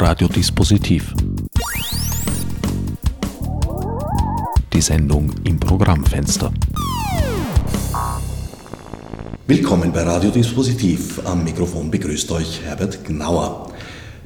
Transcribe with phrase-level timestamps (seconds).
[0.00, 1.12] Radiodispositiv.
[4.72, 6.50] Die Sendung im Programmfenster.
[9.46, 11.20] Willkommen bei Radiodispositiv.
[11.26, 13.74] Am Mikrofon begrüßt euch Herbert Gnauer.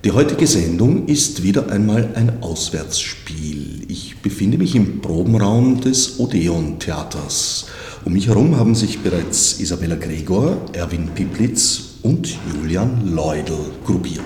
[0.05, 3.85] Die heutige Sendung ist wieder einmal ein Auswärtsspiel.
[3.89, 7.67] Ich befinde mich im Probenraum des Odeon Theaters.
[8.05, 14.23] Um mich herum haben sich bereits Isabella Gregor, Erwin Piplitz und Julian Leudl gruppiert.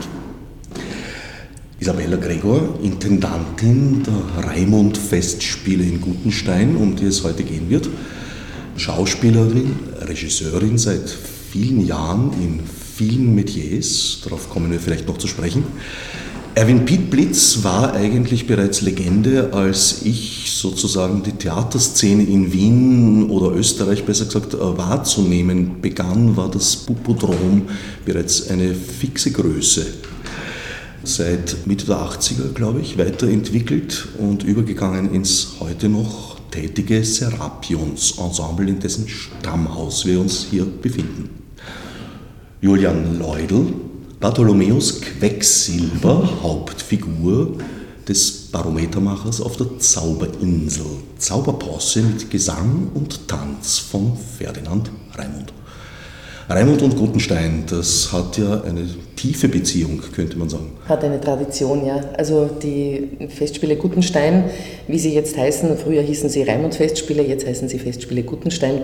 [1.80, 7.88] Isabella Gregor, Intendantin der Raimund-Festspiele in Gutenstein, um die es heute gehen wird,
[8.76, 12.60] Schauspielerin, Regisseurin seit vielen Jahren in
[12.96, 15.62] vielen Metiers, darauf kommen wir vielleicht noch zu sprechen.
[16.56, 24.04] Erwin Pietblitz war eigentlich bereits Legende, als ich sozusagen die Theaterszene in Wien oder Österreich
[24.04, 27.68] besser gesagt äh, wahrzunehmen begann, war das Pupodrom
[28.04, 29.86] bereits eine fixe Größe.
[31.04, 38.80] Seit Mitte der 80er, glaube ich, weiterentwickelt und übergegangen ins heute noch tätige Serapions-Ensemble, in
[38.80, 41.30] dessen Stammhaus wir uns hier befinden.
[42.60, 43.72] Julian Leudl,
[44.18, 47.58] Bartholomäus Quecksilber, Hauptfigur
[48.08, 50.86] des Barometermachers auf der Zauberinsel.
[51.18, 55.52] Zauberposse mit Gesang und Tanz von Ferdinand Raimund.
[56.50, 60.70] Raimund und Gutenstein, das hat ja eine tiefe Beziehung, könnte man sagen.
[60.88, 62.00] Hat eine Tradition, ja.
[62.16, 64.44] Also die Festspiele Gutenstein,
[64.86, 68.80] wie sie jetzt heißen, früher hießen sie Raimund Festspiele, jetzt heißen sie Festspiele Gutenstein,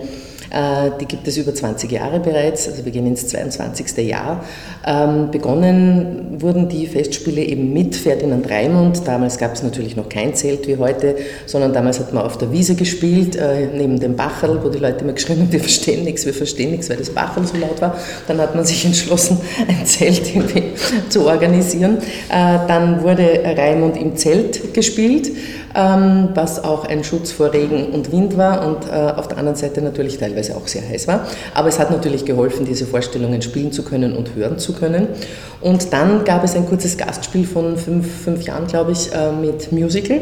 [0.51, 3.97] äh, die gibt es über 20 Jahre bereits, also wir gehen ins 22.
[4.07, 4.45] Jahr.
[4.85, 9.07] Ähm, begonnen wurden die Festspiele eben mit Ferdinand Raimund.
[9.07, 12.51] Damals gab es natürlich noch kein Zelt wie heute, sondern damals hat man auf der
[12.51, 16.25] Wiese gespielt, äh, neben dem Bacherl, wo die Leute immer geschrien haben, wir verstehen nichts,
[16.25, 17.97] wir verstehen nichts, weil das Bacherl so laut war.
[18.27, 20.73] Dann hat man sich entschlossen, ein Zelt irgendwie
[21.09, 21.97] zu organisieren.
[22.29, 25.31] Äh, dann wurde Raimund im Zelt gespielt.
[25.77, 29.57] Ähm, was auch ein Schutz vor Regen und Wind war und äh, auf der anderen
[29.57, 31.27] Seite natürlich teilweise auch sehr heiß war.
[31.53, 35.09] Aber es hat natürlich geholfen, diese Vorstellungen spielen zu können und hören zu können.
[35.59, 39.73] Und dann gab es ein kurzes Gastspiel von fünf, fünf Jahren, glaube ich, äh, mit
[39.73, 40.21] Musical.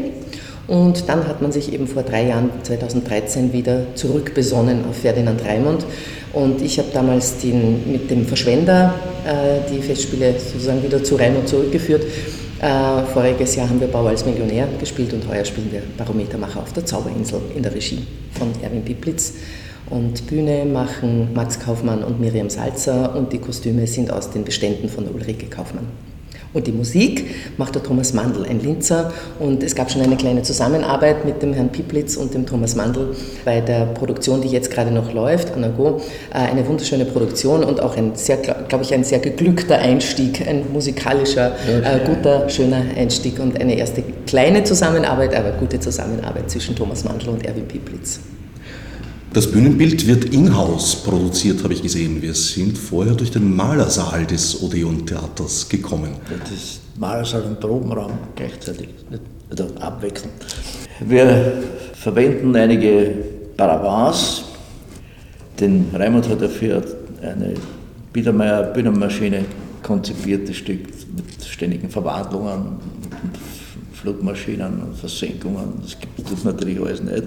[0.68, 5.86] Und dann hat man sich eben vor drei Jahren, 2013, wieder zurückbesonnen auf Ferdinand Raimund.
[6.32, 11.48] Und ich habe damals den, mit dem Verschwender äh, die Festspiele sozusagen wieder zu Raimund
[11.48, 12.04] zurückgeführt.
[12.62, 16.72] Äh, voriges Jahr haben wir Bauer als Millionär gespielt und heuer spielen wir Barometermacher auf
[16.72, 19.34] der Zauberinsel in der Regie von Erwin Piplitz.
[19.90, 24.88] Und Bühne machen Max Kaufmann und Miriam Salzer und die Kostüme sind aus den Beständen
[24.88, 25.88] von Ulrike Kaufmann.
[26.54, 27.26] Und die Musik
[27.58, 29.12] macht der Thomas Mandl, ein Linzer.
[29.40, 33.16] Und es gab schon eine kleine Zusammenarbeit mit dem Herrn Piplitz und dem Thomas Mandl
[33.44, 36.02] bei der Produktion, die jetzt gerade noch läuft, Anago.
[36.32, 40.72] Äh, eine wunderschöne Produktion und auch ein sehr, glaube ich, ein sehr geglückter Einstieg, ein
[40.72, 47.04] musikalischer, äh, guter, schöner Einstieg und eine erste kleine Zusammenarbeit, aber gute Zusammenarbeit zwischen Thomas
[47.04, 48.20] Mandl und Erwin Piplitz.
[49.34, 52.22] Das Bühnenbild wird in-house produziert, habe ich gesehen.
[52.22, 56.12] Wir sind vorher durch den Malersaal des Odeon-Theaters gekommen.
[56.30, 58.90] Das ist Malersaal und Probenraum gleichzeitig,
[59.52, 60.34] oder abwechselnd.
[61.00, 61.64] Wir
[61.96, 63.16] verwenden einige
[63.58, 64.44] Paravans.
[65.60, 66.84] Den Raimund hat dafür
[67.24, 67.56] eine
[68.12, 69.46] Biedermeier Bühnenmaschine
[69.82, 70.82] konzipiert, das Stück
[71.16, 72.78] mit ständigen Verwandlungen,
[73.94, 75.74] Flugmaschinen und Versenkungen.
[75.82, 77.24] Das gibt es natürlich alles nicht.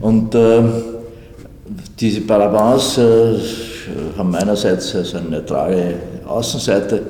[0.00, 0.62] Und äh,
[1.98, 3.38] diese Paravans äh,
[4.16, 5.94] haben einerseits also eine neutrale
[6.26, 7.02] Außenseite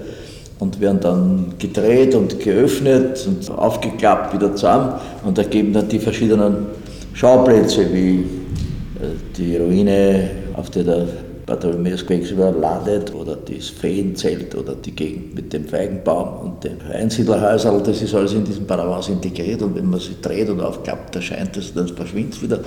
[0.59, 6.67] und werden dann gedreht und geöffnet und aufgeklappt wieder zusammen und ergeben dann die verschiedenen
[7.15, 11.07] Schauplätze wie äh, die Ruine, auf der der
[11.47, 17.83] Bartholomäus Quecksilber landet oder das Feenzelt oder die Gegend mit dem Feigenbaum und dem Einsiedlerhäusern,
[17.83, 21.57] das ist alles in diesem Paravans integriert und wenn man sich dreht und aufklappt, erscheint
[21.57, 22.61] es, dann verschwindet es wieder.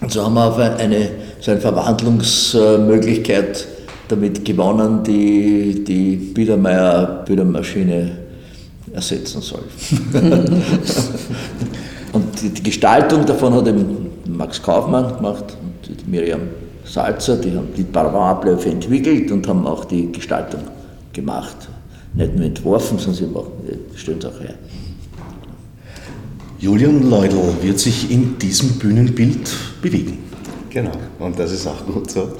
[0.00, 3.66] Und so haben wir eine, so eine Verwandlungsmöglichkeit
[4.08, 8.12] damit gewonnen, die die Biedermeier Büdermaschine
[8.92, 9.64] ersetzen soll.
[12.12, 15.56] und die, Gestaltung davon hat eben Max Kaufmann gemacht
[15.86, 16.40] und Miriam
[16.84, 20.62] Salzer, die haben die Paravant-Abläufe entwickelt und haben auch die Gestaltung
[21.12, 21.68] gemacht.
[22.14, 23.52] Nicht nur entworfen, sondern sie machen,
[23.94, 24.54] stellen es auch her.
[26.60, 30.18] Julian Leudl wird sich in diesem Bühnenbild bewegen.
[30.68, 32.32] Genau, und das ist auch gut so.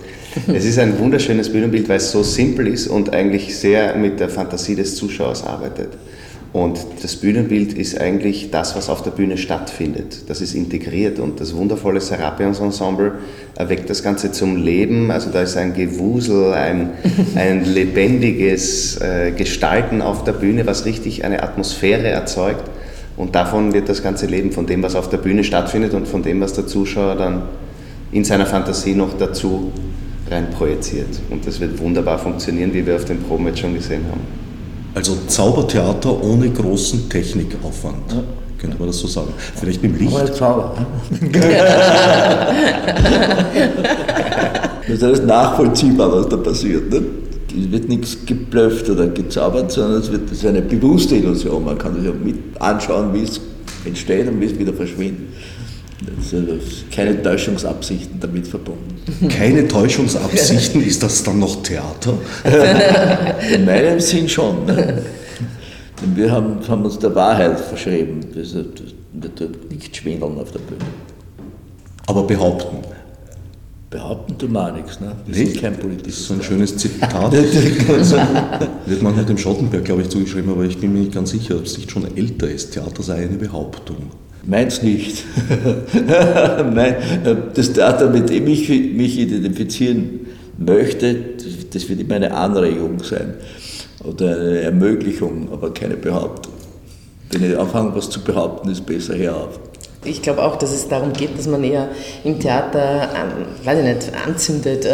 [0.46, 4.28] es ist ein wunderschönes Bühnenbild, weil es so simpel ist und eigentlich sehr mit der
[4.28, 5.96] Fantasie des Zuschauers arbeitet.
[6.52, 10.28] Und das Bühnenbild ist eigentlich das, was auf der Bühne stattfindet.
[10.28, 13.12] Das ist integriert und das wundervolle Serapions-Ensemble
[13.56, 15.10] erweckt das Ganze zum Leben.
[15.10, 16.90] Also da ist ein Gewusel, ein,
[17.36, 22.68] ein lebendiges äh, Gestalten auf der Bühne, was richtig eine Atmosphäre erzeugt.
[23.20, 26.22] Und davon wird das ganze Leben, von dem, was auf der Bühne stattfindet und von
[26.22, 27.42] dem, was der Zuschauer dann
[28.12, 29.70] in seiner Fantasie noch dazu
[30.30, 31.20] rein projiziert.
[31.28, 34.22] Und das wird wunderbar funktionieren, wie wir auf den Proben jetzt schon gesehen haben.
[34.94, 38.10] Also Zaubertheater ohne großen Technikaufwand.
[38.10, 38.22] Ja.
[38.56, 39.34] Könnte man das so sagen?
[39.54, 40.16] Vielleicht mit dem Licht?
[40.16, 40.74] Aber Zauber.
[44.86, 46.90] das ist alles nachvollziehbar, was da passiert.
[46.90, 47.02] Ne?
[47.58, 51.64] Es wird nichts geblufft oder gezaubert, sondern es wird das ist eine bewusste Illusion.
[51.64, 53.40] Man kann sich auch mit anschauen, wie es
[53.84, 55.28] entsteht und wie es wieder verschwindet.
[56.94, 59.28] keine Täuschungsabsichten damit verbunden.
[59.28, 62.14] Keine Täuschungsabsichten, ist das dann noch Theater?
[63.54, 64.66] In meinem Sinn schon.
[64.66, 65.02] Ne?
[66.02, 68.20] Denn wir haben, haben, uns der Wahrheit verschrieben.
[68.32, 70.80] Wir dürfen nicht schwindeln auf der Bühne.
[72.06, 72.78] Aber behaupten.
[73.90, 75.00] Behaupten tut man nichts.
[75.00, 75.16] Ne?
[75.26, 75.52] Wir nicht?
[75.52, 76.10] sind kein Politiker.
[76.10, 77.32] Das ist so ein schönes Zitat.
[78.86, 81.56] Wird man halt dem Schottenberg, glaube ich, zugeschrieben, aber ich bin mir nicht ganz sicher,
[81.56, 82.72] ob es nicht schon älter ist.
[82.72, 83.96] Theater sei eine Behauptung.
[84.46, 85.24] Meins nicht.
[86.72, 86.96] Nein,
[87.54, 90.20] das Theater, mit dem ich mich identifizieren
[90.56, 91.16] möchte,
[91.72, 93.34] das wird immer eine Anregung sein
[94.04, 96.54] oder eine Ermöglichung, aber keine Behauptung.
[97.32, 99.60] Wenn ich anfange, was zu behaupten, ist besser hör auf.
[100.02, 101.88] Ich glaube auch, dass es darum geht, dass man eher
[102.24, 104.90] im Theater, ähm, weiß ich nicht, anzündet, äh,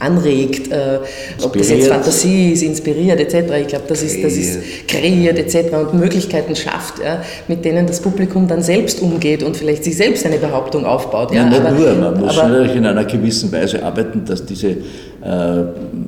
[0.00, 0.98] anregt, äh,
[1.40, 3.52] ob das jetzt Fantasie ist, inspiriert etc.
[3.60, 5.74] Ich glaube, das ist, das ist kreiert etc.
[5.74, 10.26] und Möglichkeiten schafft, ja, mit denen das Publikum dann selbst umgeht und vielleicht sich selbst
[10.26, 11.32] eine Behauptung aufbaut.
[11.32, 14.70] Ja, ja nicht aber, nur, man muss natürlich in einer gewissen Weise arbeiten, dass diese
[14.70, 14.76] äh,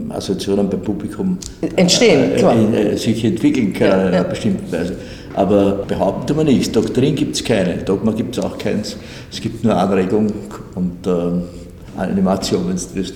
[0.08, 1.38] Assoziationen beim Publikum
[1.76, 4.96] entstehen, äh, äh, sich entwickeln können ja, in einer bestimmten Weise.
[5.34, 6.70] Aber behaupten tun wir nichts.
[6.72, 7.78] Doktrin gibt es keine.
[7.78, 8.96] Dogma gibt es auch keins.
[9.30, 10.32] Es gibt nur Anregung
[10.74, 13.14] und äh, Animation, wenn du willst.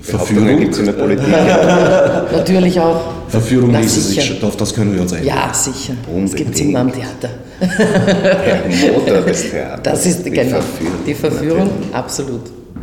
[0.00, 1.28] Verführung gibt es in der Politik.
[2.32, 3.00] Natürlich auch.
[3.28, 5.28] Verführung ist es nicht, auf das können wir uns einigen.
[5.28, 5.94] Ja, sicher.
[6.06, 6.32] Unbedingt.
[6.32, 7.30] Das gibt es immer am Theater.
[7.60, 9.82] Der Motor des Theaters.
[9.82, 10.98] Das ist die genau, Verführung.
[11.06, 12.42] Die Verführung, absolut.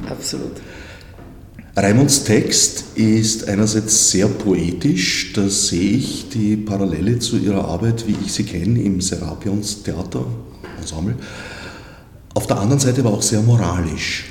[0.09, 0.51] absolut.
[1.75, 8.15] Raimunds Text ist einerseits sehr poetisch, da sehe ich die Parallele zu ihrer Arbeit, wie
[8.23, 10.23] ich sie kenne, im Serapions Theater
[10.79, 11.15] Ensemble.
[12.35, 14.25] Auf der anderen Seite aber auch sehr moralisch.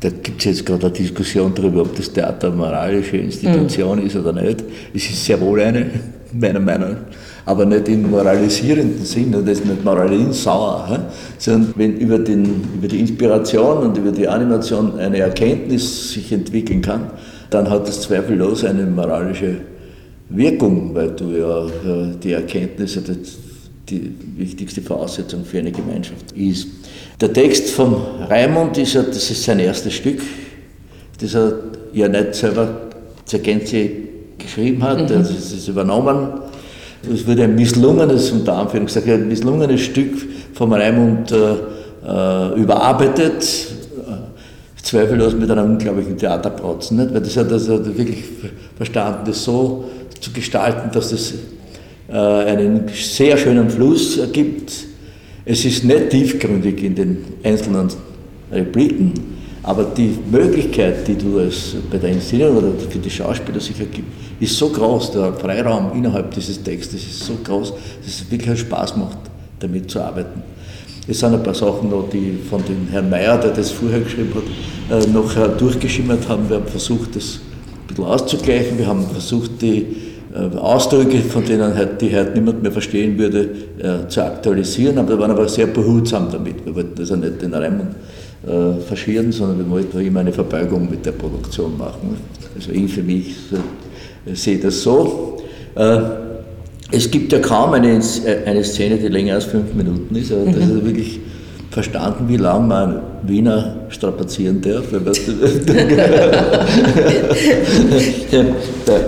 [0.00, 4.06] Da gibt es jetzt gerade eine Diskussion darüber, ob das Theater eine moralische Institution mhm.
[4.06, 4.64] ist oder nicht.
[4.92, 5.90] Es ist sehr wohl eine,
[6.32, 6.96] meiner Meinung
[7.44, 11.00] aber nicht im moralisierenden Sinne, das ist nicht moralinsauer,
[11.38, 12.44] sondern wenn über, den,
[12.76, 17.10] über die Inspiration und über die Animation eine Erkenntnis sich entwickeln kann,
[17.50, 19.56] dann hat das zweifellos eine moralische
[20.28, 21.66] Wirkung, weil du ja
[22.22, 22.98] die Erkenntnis
[23.88, 26.68] die wichtigste Voraussetzung für eine Gemeinschaft ist.
[27.20, 27.96] Der Text von
[28.28, 30.20] Raimund ist ja, das ist sein erstes Stück,
[31.20, 31.54] das er
[31.92, 32.92] ja nicht selber
[33.24, 33.90] zur Gänze
[34.42, 35.06] geschrieben hat, mhm.
[35.08, 36.28] das ist übernommen
[37.10, 40.24] es wurde ein misslungenes, unter Anführungszeichen, ein misslungenes Stück
[40.54, 41.54] vom Raimund äh,
[42.06, 43.44] äh überarbeitet,
[44.82, 47.14] zweifellos mit einem unglaublichen Theaterprotzen, nicht?
[47.14, 48.24] weil das hat also wirklich
[48.76, 49.84] verstanden, das so
[50.20, 51.34] zu gestalten, dass es
[52.08, 54.72] äh, einen sehr schönen Fluss ergibt.
[55.44, 57.88] Es ist nicht tiefgründig in den einzelnen
[58.52, 59.12] Repliken,
[59.62, 64.08] aber die Möglichkeit, die du als bei der Inszenierung oder für die Schauspieler sich ergibt,
[64.40, 67.72] ist so groß, der Freiraum innerhalb dieses Textes ist so groß,
[68.04, 69.18] dass es wirklich Spaß macht,
[69.60, 70.42] damit zu arbeiten.
[71.06, 74.32] Es sind ein paar Sachen noch, die von dem Herrn Mayer, der das vorher geschrieben
[74.34, 76.48] hat, äh, noch äh, durchgeschimmert haben.
[76.48, 77.40] Wir haben versucht, das
[77.82, 78.78] ein bisschen auszugleichen.
[78.78, 79.86] Wir haben versucht, die
[80.32, 83.48] äh, Ausdrücke, von denen die halt niemand mehr verstehen würde,
[84.08, 84.96] zu aktualisieren.
[84.98, 86.64] Aber wir waren aber sehr behutsam damit.
[86.64, 87.52] Wir wollten also nicht den
[88.46, 92.16] Raimund verschieren, sondern wir wollten immer eine Verbeugung mit der Produktion machen.
[92.54, 93.36] Also ich für mich
[94.34, 95.38] sehe das so.
[95.74, 95.98] Äh,
[96.90, 100.46] es gibt ja kaum eine, äh, eine Szene, die länger als fünf Minuten ist, aber
[100.46, 100.84] das ist mhm.
[100.84, 101.20] wirklich
[101.70, 104.86] verstanden, wie lange man Wiener strapazieren darf.
[104.90, 105.02] Weil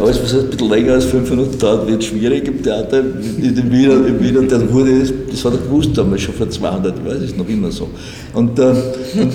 [0.00, 3.00] alles, was ein bisschen länger als fünf Minuten dauert, wird schwierig im Theater.
[3.00, 7.06] In Wiener, in Wiener das, wurde, das hat er gewusst damals, schon vor 200 Jahren,
[7.06, 7.88] das ist noch immer so.
[8.34, 9.32] Und, äh, und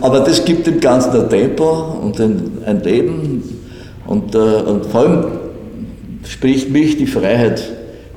[0.00, 3.42] aber das gibt dem Ganzen ein Tempo und ein, ein Leben
[4.06, 5.24] und, äh, und vor allem
[6.26, 7.62] spricht mich die Freiheit,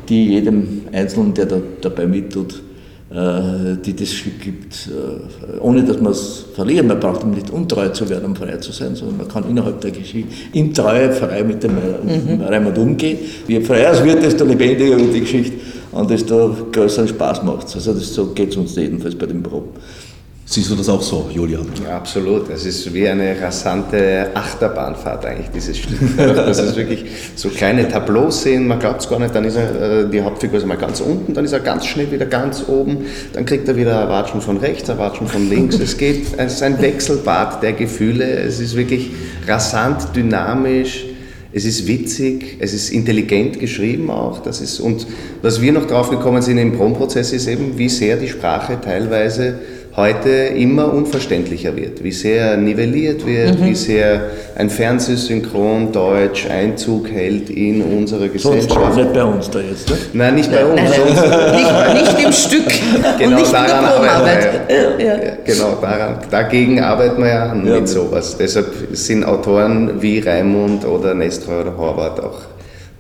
[0.10, 2.71] die jedem Einzelnen, der da, dabei mittut, äh,
[3.14, 4.10] die das
[4.42, 6.88] gibt, äh, ohne dass man es verliert.
[6.88, 9.92] Man braucht nicht untreu zu werden, um frei zu sein, sondern man kann innerhalb der
[9.92, 12.42] Geschichte in Treue frei mit dem mhm.
[12.48, 13.20] Heimat umgehen.
[13.50, 15.58] Je freier es wird, desto lebendiger wird die Geschichte
[15.92, 17.76] und desto größeren Spaß macht es.
[17.76, 19.72] Also das, so geht es uns jedenfalls bei dem Proben.
[20.52, 21.66] Siehst du das auch so, Julian?
[21.82, 22.50] Ja, absolut.
[22.50, 25.98] Es ist wie eine rasante Achterbahnfahrt eigentlich, dieses Stück.
[26.18, 27.06] Das ist wirklich
[27.36, 30.58] so kleine Tableaus sehen, man glaubt es gar nicht, dann ist er, äh, die Hauptfigur
[30.58, 33.78] ist mal ganz unten, dann ist er ganz schnell wieder ganz oben, dann kriegt er
[33.78, 35.80] wieder Erwatschen von rechts, Erwatschen von links.
[35.80, 39.12] Es geht, es ist ein Wechselbad der Gefühle, es ist wirklich
[39.48, 41.06] rasant, dynamisch,
[41.54, 44.42] es ist witzig, es ist intelligent geschrieben auch.
[44.42, 45.08] Das ist, und
[45.42, 49.60] was wir noch drauf gekommen sind im Probenprozess ist eben, wie sehr die Sprache teilweise
[49.96, 53.66] heute immer unverständlicher wird, wie sehr nivelliert wird, mhm.
[53.66, 54.22] wie sehr
[54.56, 58.72] ein Fernsehsynchron Deutsch Einzug hält in unsere Gesellschaft.
[58.72, 59.98] Sonst nicht bei uns da jetzt, ne?
[60.14, 60.76] Nein, nicht bei uns.
[60.76, 62.68] Nein, nein, nicht, nicht, im Stück.
[63.20, 65.24] Genau nicht daran arbeiten wir ja.
[65.24, 65.32] ja.
[65.44, 68.38] Genau, daran, dagegen arbeiten wir ja, ja mit sowas.
[68.38, 72.40] Deshalb sind Autoren wie Raimund oder Nestroy oder Horvath auch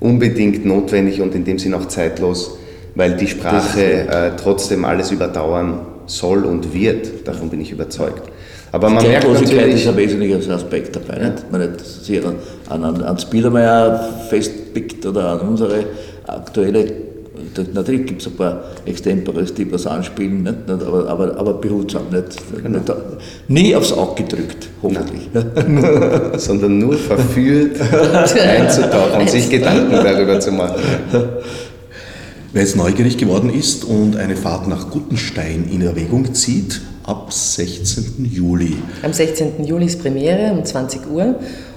[0.02, 2.58] unbedingt notwendig und in dem Sinn auch zeitlos,
[2.96, 7.28] weil die Sprache äh, trotzdem alles überdauern soll und wird.
[7.28, 8.30] Davon bin ich überzeugt.
[8.72, 9.76] Aber man merkt natürlich...
[9.76, 11.20] ist ein wesentlicher Aspekt dabei.
[11.20, 11.30] Ja.
[11.30, 11.52] Nicht?
[11.52, 12.36] Man nicht sich an,
[12.70, 14.00] an, an Spielmeier
[14.30, 15.86] festpickt oder an unsere
[16.28, 17.12] aktuelle
[17.74, 20.56] Natürlich gibt es ein paar Extemporis, die was anspielen, nicht?
[20.70, 22.80] Aber, aber, aber behutsam, nicht, genau.
[22.80, 22.94] nicht,
[23.48, 25.30] nie aufs Auge gedrückt, hoffentlich.
[26.38, 30.82] Sondern nur verführt einzutauchen und sich Gedanken darüber zu machen.
[32.54, 38.30] Wer jetzt neugierig geworden ist und eine Fahrt nach Guttenstein in Erwägung zieht, ab 16.
[38.30, 38.76] Juli.
[39.04, 39.64] Am 16.
[39.64, 41.36] Juli ist Premiere um 20 Uhr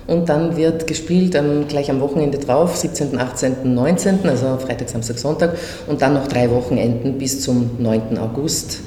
[0.08, 5.18] und dann wird gespielt ähm, gleich am Wochenende drauf, 17., 18., 19., also Freitag, Samstag,
[5.18, 8.18] Sonntag und dann noch drei Wochenenden bis zum 9.
[8.18, 8.80] August.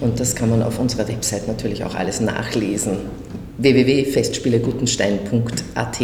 [0.00, 2.96] Und das kann man auf unserer Website natürlich auch alles nachlesen.
[3.58, 6.00] www.festspielegutenstein.at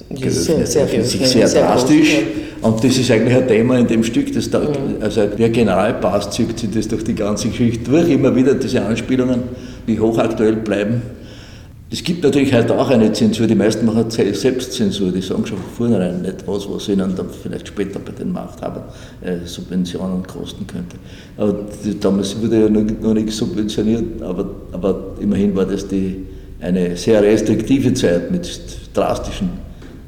[0.09, 2.17] geöffnet, sehr, sehr, sich sehr, sehr drastisch.
[2.61, 5.01] Und das ist eigentlich ein Thema in dem Stück, das da, mhm.
[5.01, 9.43] also der Generalpass zieht sich das durch die ganze Geschichte durch, immer wieder diese Anspielungen,
[9.87, 11.01] die hochaktuell bleiben.
[11.91, 15.71] Es gibt natürlich heute auch eine Zensur, die meisten machen Selbstzensur, die sagen schon von
[15.77, 18.83] vornherein nicht was, was ihnen dann vielleicht später bei den Machthabern
[19.21, 20.97] äh, Subventionen kosten könnte.
[21.37, 21.55] Aber
[22.01, 26.25] damals wurde ja noch, noch nichts subventioniert, aber, aber immerhin war das die,
[26.61, 28.59] eine sehr restriktive Zeit mit
[28.93, 29.49] drastischen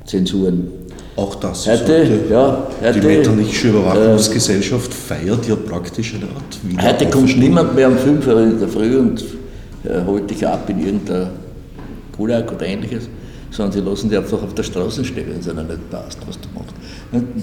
[0.05, 0.67] Zensuren.
[1.15, 6.59] Auch das heute, heute, ja, heute, die Metternichsche Überwachungsgesellschaft äh, feiert ja praktisch eine Art
[6.63, 9.23] wieder Heute kommt niemand mehr um 5 Uhr in der Früh und
[9.83, 11.29] äh, holt dich ab in irgendein
[12.15, 13.09] Gulag oder ähnliches,
[13.49, 16.37] sondern sie lassen dich einfach auf der Straße stehen, wenn es ihnen nicht passt, was
[16.39, 16.73] du machst.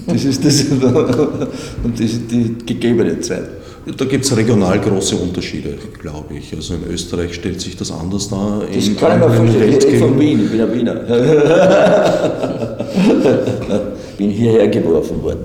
[0.06, 0.64] Das ist, das,
[1.82, 3.48] und das ist die gegebene Zeit.
[3.86, 6.54] Da gibt es regional große Unterschiede, glaube ich.
[6.54, 8.62] Also in Österreich stellt sich das anders dar.
[8.72, 9.78] Das in kann ich mir vorstellen.
[9.78, 10.94] Ich von Wien, ich bin ein Wiener.
[14.16, 15.44] bin hierher geworfen worden.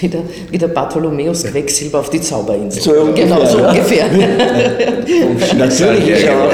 [0.00, 2.82] Wie der, wie der Bartholomäus Quecksilber auf die Zauberinsel.
[2.82, 4.06] So ungefähr, genau, so ungefähr.
[5.58, 6.50] Natürlich ist auch,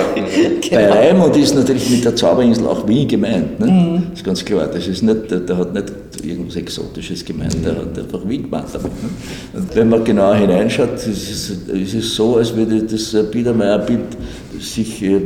[0.71, 0.95] bei Genau.
[0.95, 3.61] Raimund ist natürlich mit der Zauberinsel auch Wien gemeint.
[3.61, 4.03] Ne?
[4.11, 4.67] Das ist ganz klar.
[4.67, 5.93] Das ist nicht, der, der hat nicht
[6.25, 8.91] irgendwas Exotisches gemeint, der hat einfach Wien gemeint damit.
[9.03, 9.11] Ne?
[9.55, 14.17] Und wenn man genauer hineinschaut, ist es, ist so, als würde das äh, Biedermeier-Bild
[14.61, 15.21] sich äh,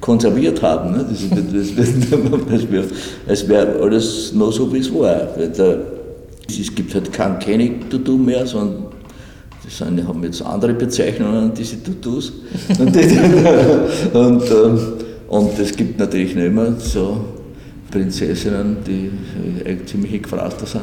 [0.00, 0.92] konserviert haben.
[0.92, 1.06] Ne?
[1.08, 2.62] Das, das, das,
[3.28, 5.28] das wäre wär alles noch so, wie es war.
[5.36, 5.78] Der,
[6.48, 8.86] es gibt halt kein König-Tutu mehr, sondern
[9.64, 12.32] das sind, haben jetzt andere Bezeichnungen, diese Tutus.
[12.78, 12.98] Und, die-
[14.16, 14.78] und, ähm,
[15.28, 17.16] und es gibt natürlich noch immer so
[17.90, 19.10] Prinzessinnen, die
[19.68, 20.82] äh, ziemlich gefragter sind.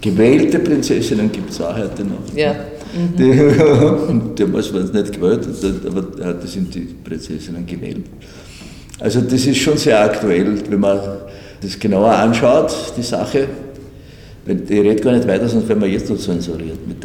[0.00, 2.34] Gewählte Prinzessinnen gibt es auch heute noch.
[2.34, 2.54] Ja.
[3.18, 3.40] Die,
[4.36, 5.48] damals waren es nicht gewählt,
[5.84, 8.04] aber heute sind die Prinzessinnen gewählt.
[9.00, 11.00] Also das ist schon sehr aktuell, wenn man
[11.60, 13.48] das genauer anschaut, die Sache.
[14.46, 16.98] Weil Ich rede gar nicht weiter, sonst werden wir jetzt noch zensuriert mit.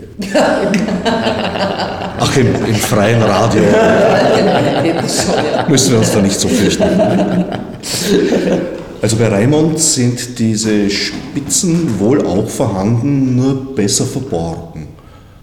[2.21, 3.61] Ach, im, im freien Radio
[5.69, 6.83] müssen wir uns da nicht so fürchten.
[9.01, 14.88] Also bei Raimund sind diese Spitzen wohl auch vorhanden, nur besser verborgen.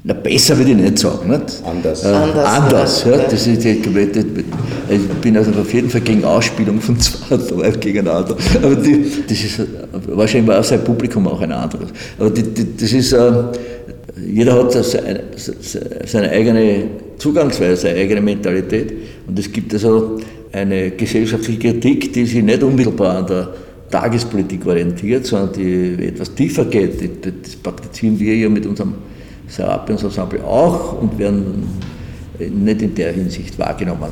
[0.09, 1.43] Na, besser würde ich nicht sagen, nicht?
[1.65, 2.05] Anders.
[2.05, 3.17] Äh, Anders, anders, ja.
[3.29, 8.37] Das ist, ich, ich bin also auf jeden Fall gegen Ausspielung von zwei Leuten gegeneinander.
[8.63, 9.61] Aber die, das ist,
[10.07, 11.89] wahrscheinlich war auch sein Publikum auch ein anderes.
[12.21, 13.33] Aber die, die, das ist, äh,
[14.33, 15.25] jeder hat seine,
[16.07, 16.85] seine eigene
[17.19, 18.93] Zugangsweise, seine eigene Mentalität.
[19.27, 20.21] Und es gibt also
[20.53, 23.49] eine gesellschaftliche Kritik, die sich nicht unmittelbar an der
[23.91, 27.01] Tagespolitik orientiert, sondern die etwas tiefer geht.
[27.01, 28.95] Die- die- Das praktizieren wir ja mit unserem
[29.49, 31.69] Serapions Ensemble auch und werden
[32.39, 34.11] nicht in der Hinsicht wahrgenommen.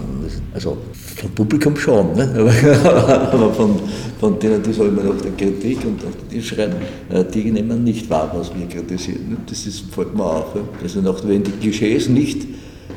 [0.54, 0.78] Also
[1.16, 2.30] vom Publikum schon, ne?
[2.84, 3.76] aber, aber von,
[4.18, 6.72] von denen, die so immer nach der Kritik und auf die schreien,
[7.10, 9.30] äh, die nehmen nicht wahr, was wir kritisieren.
[9.30, 9.36] ne?
[9.46, 10.46] Das ist, fällt mir auf.
[10.82, 12.46] Also noch, wenn die Klischees nicht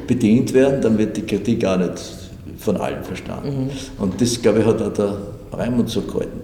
[0.08, 2.02] bedient werden, dann wird die Kritik auch nicht
[2.60, 3.70] von allen verstanden.
[4.00, 5.18] Und das, glaube ich, hat auch der
[5.52, 6.42] Raimund so gehalten.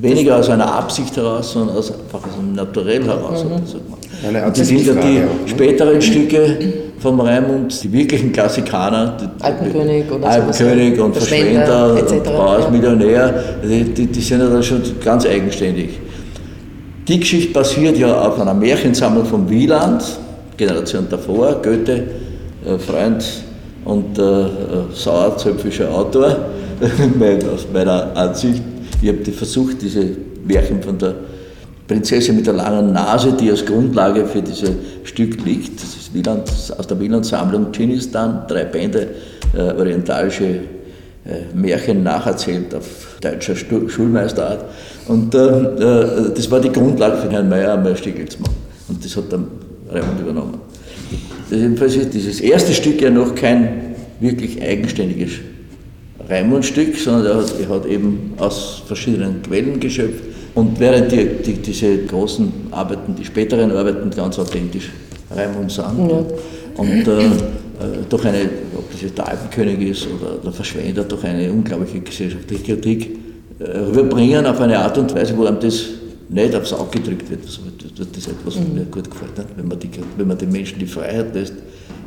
[0.00, 3.44] Weniger aus einer Absicht heraus, sondern aus, einfach aus einem Naturell heraus.
[3.44, 3.99] hat er so gemacht.
[4.26, 5.28] Eine Und das sind ja die ne?
[5.46, 6.56] späteren Stücke
[6.98, 9.16] vom Raimund, die wirklichen Klassikaner.
[9.40, 12.70] Alpenkönig oder Alpenkönig und Verschwender, Verschwender Bauers ja.
[12.70, 15.98] Millionär, die, die, die sind ja dann schon ganz eigenständig.
[17.08, 20.02] Die Geschichte basiert ja auf einer Märchensammlung von Wieland,
[20.56, 22.04] Generation davor, Goethe,
[22.64, 23.24] äh, Freund
[23.86, 24.48] und äh, äh,
[24.92, 26.36] sauerzöpfischer Autor,
[27.52, 28.62] aus meiner Ansicht.
[29.00, 30.04] Ich habe die versucht, diese
[30.46, 31.14] Märchen von der
[31.90, 34.70] Prinzessin mit der langen Nase, die als Grundlage für dieses
[35.02, 36.48] Stück liegt, das ist Wieland,
[36.78, 39.08] aus der Wieland-Sammlung Dschinnistan, drei Bände,
[39.52, 44.66] äh, orientalische äh, Märchen nacherzählt auf deutscher Stu Schulmeisterart.
[45.08, 48.54] Und äh, äh, das war die Grundlage für Herrn Stickel zu machen.
[48.86, 49.48] Und das hat dann
[49.90, 50.60] Raimund übernommen.
[51.50, 55.32] Das jedenfalls ist dieses erste Stück ja noch kein wirklich eigenständiges
[56.28, 60.29] Raimund-Stück, sondern er hat, er hat eben aus verschiedenen Quellen geschöpft.
[60.54, 64.90] Und während die, die, diese großen Arbeiten, die späteren Arbeiten ganz authentisch
[65.30, 65.86] Raimund sind.
[66.76, 67.30] Und äh, äh,
[68.08, 72.62] durch eine, ob das jetzt der Alpenkönig ist oder der Verschwender, durch eine unglaubliche gesellschaftliche
[72.64, 73.18] Kritik
[73.58, 75.84] äh, rüberbringen auf eine Art und Weise, wo einem das
[76.28, 77.44] nicht aufs Auge gedrückt wird.
[77.44, 77.62] Also,
[77.96, 79.36] das ist etwas, was mir gut gefällt.
[79.36, 79.48] Nicht?
[79.56, 81.54] Wenn, man die, wenn man den Menschen die Freiheit lässt,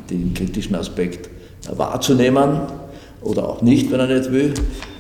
[0.10, 1.30] den kritischen Aspekt
[1.76, 2.62] wahrzunehmen
[3.24, 4.54] oder auch nicht, wenn er nicht will,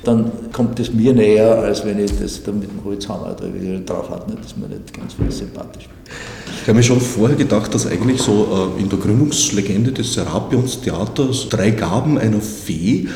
[0.03, 3.35] dann kommt es mir näher, als wenn ich das da mit dem Holzhammer
[3.85, 4.27] drauf hat.
[4.27, 4.39] Nicht?
[4.39, 5.87] Das ist mir nicht ganz viel sympathisch.
[6.61, 10.81] Ich habe mir schon vorher gedacht, dass eigentlich so äh, in der Gründungslegende des Serapions
[10.81, 13.07] Theaters drei Gaben einer Fee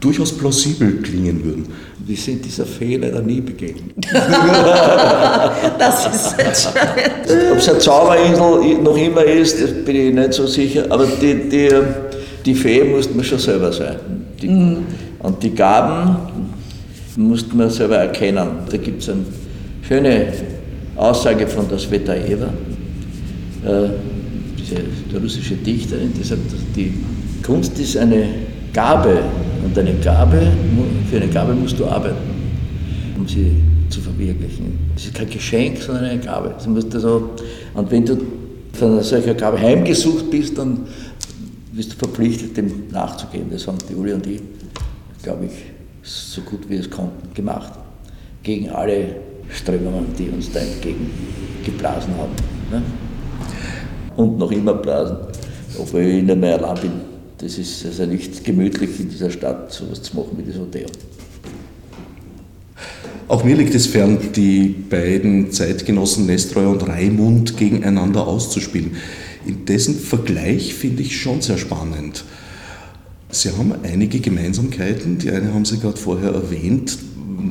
[0.00, 1.66] durchaus plausibel klingen würden.
[2.04, 3.94] Wir sind dieser Fee leider nie begegnet.
[5.78, 7.52] Das ist entscheidend.
[7.52, 11.48] Ob es eine Zauberinsel noch immer ist, das bin ich nicht so sicher, aber die,
[11.48, 11.70] die,
[12.44, 14.23] die Fee musste man schon selber sein.
[14.40, 14.48] Die,
[15.18, 16.16] Und die Gaben
[17.16, 18.48] musste man selber erkennen.
[18.70, 19.20] Da gibt es eine
[19.86, 20.26] schöne
[20.96, 22.46] Aussage von der Svetaeva,
[23.64, 23.88] äh,
[25.10, 26.40] die russische Dichterin, die sagt,
[26.74, 26.92] die
[27.42, 28.24] Kunst ist eine
[28.72, 29.20] Gabe
[29.64, 30.40] und eine Gabe,
[31.10, 32.34] für eine Gabe musst du arbeiten
[33.24, 33.52] um sie
[33.88, 34.78] zu verwirklichen.
[34.96, 36.54] Es ist kein Geschenk, sondern eine Gabe.
[36.54, 38.16] Auch, und wenn du
[38.72, 40.80] von einer solchen Gabe heimgesucht bist, dann
[41.74, 43.46] bist du verpflichtet, dem nachzugehen.
[43.50, 44.40] Das haben die Uli und ich,
[45.22, 45.52] glaube ich,
[46.02, 47.72] so gut wie es konnten, gemacht.
[48.42, 49.16] Gegen alle
[49.50, 52.32] Strömungen, die uns da entgegengeblasen haben.
[52.70, 52.82] Ne?
[54.16, 55.16] Und noch immer blasen,
[55.78, 56.92] obwohl ich nicht mehr allein bin.
[57.38, 60.86] Das ist also nicht gemütlich in dieser Stadt, sowas zu machen wie das Hotel.
[63.26, 68.96] Auch mir liegt es fern, die beiden Zeitgenossen Nestroy und Raimund gegeneinander auszuspielen.
[69.46, 72.24] In dessen Vergleich finde ich schon sehr spannend.
[73.30, 75.18] Sie haben einige Gemeinsamkeiten.
[75.18, 76.98] Die eine haben Sie gerade vorher erwähnt,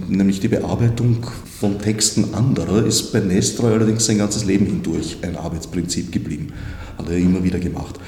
[0.08, 1.18] nämlich die Bearbeitung
[1.60, 6.54] von Texten anderer ist bei Nestroy allerdings sein ganzes Leben hindurch ein Arbeitsprinzip geblieben.
[6.98, 8.00] Hat er immer wieder gemacht.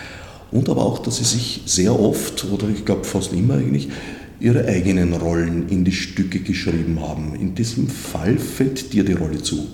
[0.52, 3.89] Und aber auch, dass sie sich sehr oft, oder ich glaube fast immer eigentlich,
[4.39, 7.36] ihre eigenen Rollen in die Stücke geschrieben haben.
[7.36, 9.67] In diesem Fall fällt dir die Rolle zu.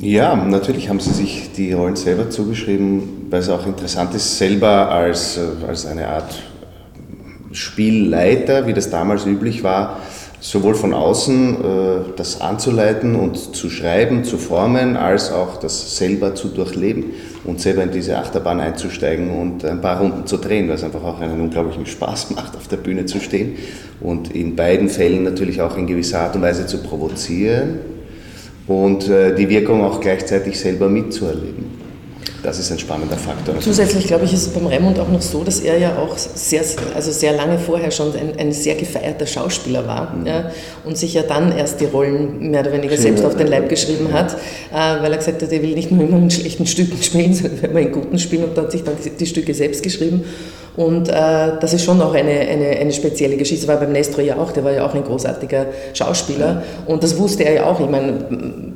[0.00, 4.90] Ja, natürlich haben sie sich die Rollen selber zugeschrieben, weil es auch interessant ist, selber
[4.90, 6.34] als, äh, als eine Art
[7.52, 10.00] Spielleiter, wie das damals üblich war,
[10.40, 11.58] sowohl von außen äh,
[12.16, 17.12] das anzuleiten und zu schreiben, zu formen, als auch das selber zu durchleben
[17.44, 21.04] und selber in diese Achterbahn einzusteigen und ein paar Runden zu drehen, weil es einfach
[21.04, 23.58] auch einen unglaublichen Spaß macht, auf der Bühne zu stehen
[24.00, 27.93] und in beiden Fällen natürlich auch in gewisser Art und Weise zu provozieren
[28.66, 31.84] und äh, die Wirkung auch gleichzeitig selber mitzuerleben.
[32.44, 33.58] Das ist ein spannender Faktor.
[33.58, 36.62] Zusätzlich, glaube ich, ist es beim Raimund auch noch so, dass er ja auch sehr,
[36.94, 40.26] also sehr lange vorher schon ein, ein sehr gefeierter Schauspieler war mhm.
[40.26, 40.50] ja,
[40.84, 44.12] und sich ja dann erst die Rollen mehr oder weniger selbst auf den Leib geschrieben
[44.12, 47.32] hat, äh, weil er gesagt hat, er will nicht nur immer in schlechten Stücken spielen,
[47.32, 50.24] sondern immer in guten spielen und hat sich dann die, die Stücke selbst geschrieben.
[50.76, 51.12] Und äh,
[51.60, 53.66] das ist schon auch eine, eine, eine spezielle Geschichte.
[53.66, 56.62] Das war beim Nestro ja auch, der war ja auch ein großartiger Schauspieler.
[56.86, 57.78] Und das wusste er ja auch.
[57.78, 58.24] Ich meine,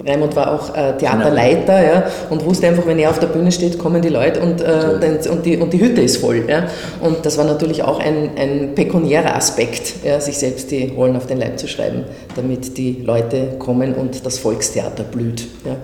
[0.06, 3.78] Raimund war auch äh, Theaterleiter ja, und wusste einfach, wenn er auf der Bühne steht,
[3.78, 6.44] kommen die Leute und, äh, und, die, und die Hütte ist voll.
[6.48, 6.68] Ja.
[7.00, 11.26] Und das war natürlich auch ein, ein pekuniärer Aspekt, ja, sich selbst die Rollen auf
[11.26, 12.04] den Leib zu schreiben,
[12.36, 15.46] damit die Leute kommen und das Volkstheater blüht.
[15.64, 15.76] Ja.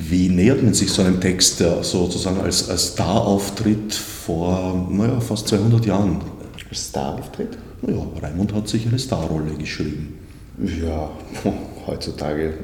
[0.00, 5.48] Wie nähert man sich so einem Text, der sozusagen als, als Star-Auftritt vor naja, fast
[5.48, 6.20] 200 Jahren?
[6.68, 7.58] Als Star-Auftritt?
[7.82, 10.18] Naja, Raimund hat sich eine Starrolle geschrieben.
[10.58, 11.10] Ja,
[11.86, 12.54] heutzutage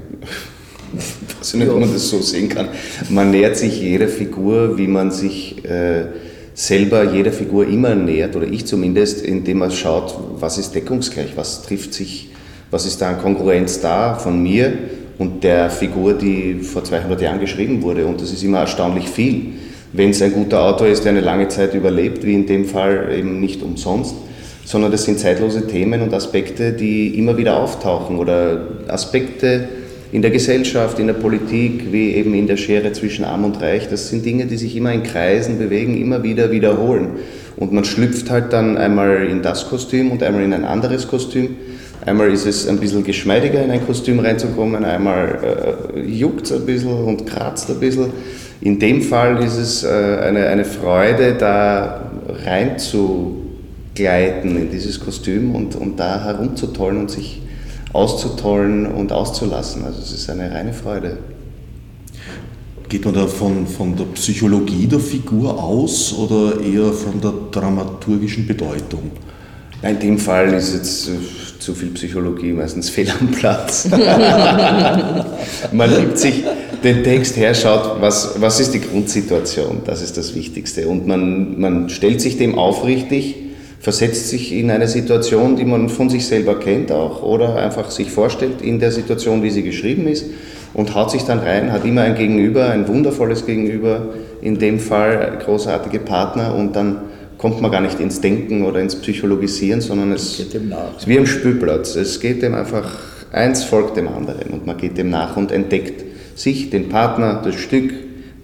[1.39, 2.69] weiß ich nicht, ob man das so sehen kann.
[3.09, 6.07] Man nähert sich jeder Figur, wie man sich äh,
[6.55, 11.63] selber jeder Figur immer nähert, oder ich zumindest, indem man schaut, was ist deckungsgleich, was
[11.63, 12.31] trifft sich,
[12.71, 14.73] was ist da an Konkurrenz da von mir
[15.19, 18.07] und der Figur, die vor 200 Jahren geschrieben wurde.
[18.07, 19.53] Und das ist immer erstaunlich viel.
[19.93, 23.15] Wenn es ein guter Autor ist, der eine lange Zeit überlebt, wie in dem Fall
[23.17, 24.17] eben nicht umsonst,
[24.65, 29.69] sondern das sind zeitlose Themen und Aspekte, die immer wieder auftauchen oder Aspekte
[30.11, 33.89] in der Gesellschaft, in der Politik, wie eben in der Schere zwischen Arm und Reich.
[33.89, 37.11] Das sind Dinge, die sich immer in Kreisen bewegen, immer wieder wiederholen.
[37.57, 41.57] Und man schlüpft halt dann einmal in das Kostüm und einmal in ein anderes Kostüm
[42.05, 46.67] Einmal ist es ein bisschen geschmeidiger, in ein Kostüm reinzukommen, einmal äh, juckt es ein
[46.67, 48.13] bisschen und kratzt ein bisschen.
[48.61, 52.11] In dem Fall ist es äh, eine, eine Freude, da
[52.45, 57.41] reinzugleiten in dieses Kostüm und, und da herumzutollen und sich
[57.93, 59.85] auszutollen und auszulassen.
[59.85, 61.19] Also es ist eine reine Freude.
[62.89, 68.47] Geht man da von, von der Psychologie der Figur aus oder eher von der dramaturgischen
[68.47, 69.11] Bedeutung?
[69.83, 71.13] In dem Fall ist jetzt äh,
[71.65, 73.89] zu viel Psychologie meistens fehl am Platz.
[75.73, 76.45] Man nimmt sich
[76.83, 80.87] den Text her, schaut, was, was ist die Grundsituation, das ist das Wichtigste.
[80.87, 83.37] Und man, man stellt sich dem aufrichtig,
[83.81, 88.11] versetzt sich in eine Situation, die man von sich selber kennt auch, oder einfach sich
[88.11, 90.27] vorstellt in der Situation, wie sie geschrieben ist
[90.75, 94.09] und haut sich dann rein, hat immer ein Gegenüber, ein wundervolles Gegenüber,
[94.43, 96.99] in dem Fall großartige Partner und dann
[97.45, 100.57] kommt man gar nicht ins Denken oder ins Psychologisieren, sondern es ist
[101.07, 101.95] wie am Spielplatz.
[101.95, 102.91] Es geht dem einfach,
[103.33, 106.05] eins folgt dem anderen und man geht dem nach und entdeckt
[106.37, 107.93] sich, den Partner, das Stück,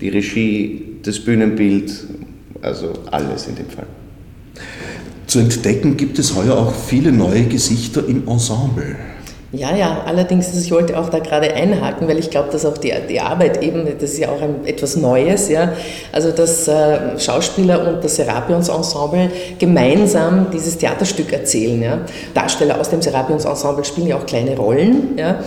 [0.02, 1.90] die Regie, das Bühnenbild,
[2.60, 3.86] also alles in dem Fall.
[5.26, 8.96] Zu entdecken gibt es heuer auch viele neue Gesichter im Ensemble.
[9.52, 12.92] Ja, ja, allerdings, ich wollte auch da gerade einhaken, weil ich glaube, dass auch die,
[13.08, 15.72] die Arbeit eben, das ist ja auch ein, etwas Neues, ja,
[16.12, 21.82] also dass äh, Schauspieler und das Serapions Ensemble gemeinsam dieses Theaterstück erzählen.
[21.82, 21.98] Ja.
[22.32, 25.40] Darsteller aus dem Serapions Ensemble spielen ja auch kleine Rollen, ja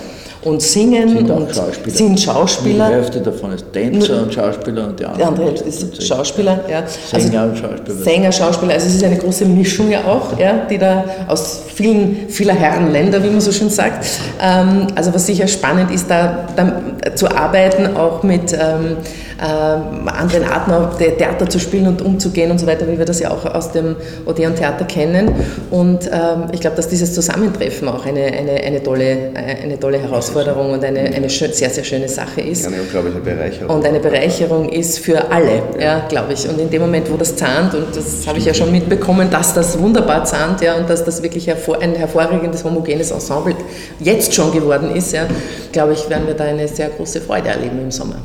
[0.45, 1.95] und singen sind und Schauspieler.
[1.95, 2.87] sind Schauspieler.
[2.87, 6.59] Die Hälfte davon ist Tänzer und Schauspieler und die andere, die andere Hälfte ist Schauspieler.
[6.69, 6.83] Ja.
[6.87, 8.03] Sänger also, und Schauspieler.
[8.03, 8.73] Sänger, Schauspieler.
[8.73, 13.23] Also es ist eine große Mischung ja auch, ja, die da aus vielen, vieler Herrenländer,
[13.23, 14.05] wie man so schön sagt.
[14.41, 16.81] Ähm, also was sicher spannend ist, da, da
[17.15, 18.97] zu arbeiten, auch mit ähm,
[19.32, 23.31] äh, anderen Arten Theater zu spielen und umzugehen und so weiter, wie wir das ja
[23.31, 25.31] auch aus dem Odeon Theater kennen.
[25.69, 30.71] Und ähm, ich glaube, dass dieses Zusammentreffen auch eine, eine, eine, tolle, eine tolle Herausforderung
[30.71, 32.67] und eine, eine schön, sehr, sehr schöne Sache ist.
[32.67, 33.75] Eine unglaubliche Bereicherung.
[33.75, 36.47] Und eine Bereicherung ist für alle, ja, ja glaube ich.
[36.47, 39.53] Und in dem Moment, wo das zahnt, und das habe ich ja schon mitbekommen, dass
[39.53, 43.55] das wunderbar zahnt ja, und dass das wirklich ein hervorragendes, homogenes Ensemble
[43.99, 45.25] jetzt schon geworden ist, ja,
[45.71, 48.15] glaube ich, werden wir da eine sehr große Freude erleben im Sommer.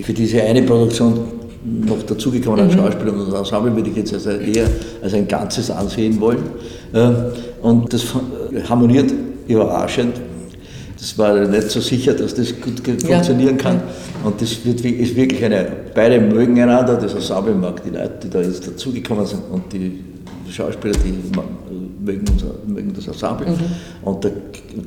[0.00, 1.18] Für diese eine Produktion
[1.64, 2.72] noch dazugekommenen mhm.
[2.72, 4.66] Schauspieler und Ensemble würde ich jetzt also eher
[5.02, 6.42] als ein Ganzes ansehen wollen.
[7.62, 8.04] Und das
[8.68, 9.12] harmoniert
[9.46, 10.20] überraschend.
[10.98, 13.80] Das war nicht so sicher, dass das gut funktionieren kann.
[14.24, 18.30] Und das wird, ist wirklich eine, beide mögen einander, das Ensemble mag die Leute, die
[18.30, 19.98] da jetzt dazugekommen sind und die
[20.52, 21.14] Schauspieler, die
[22.04, 23.46] mögen, unser, mögen das Ensemble.
[23.46, 23.58] Mhm.
[24.02, 24.32] Und, der,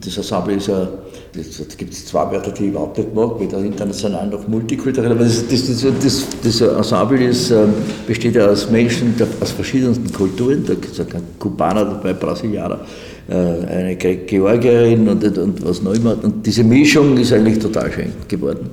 [0.04, 0.88] das Ensemble ist ja,
[1.34, 1.42] da
[1.78, 5.48] gibt es zwei Wörter, die ich überhaupt nicht mag, weder international noch multikulturell, aber das,
[5.48, 7.74] das, das, das Ensemble ist, ähm,
[8.08, 11.08] besteht ja aus Menschen aus verschiedensten Kulturen, da ist ein
[11.40, 12.80] Kubaner dabei, Brasilianer,
[13.28, 16.18] äh, eine Georgierin und, und was noch immer.
[16.24, 18.70] Und diese Mischung ist eigentlich total schön geworden.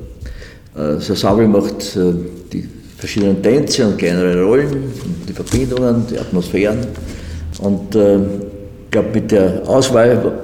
[0.74, 2.12] Äh, das Ensemble macht äh,
[2.52, 2.68] die
[3.02, 4.84] verschiedenen Tänze und kleinere Rollen,
[5.28, 6.78] die Verbindungen, die Atmosphären.
[7.58, 10.40] Und äh, ich glaube, mit der Auswahl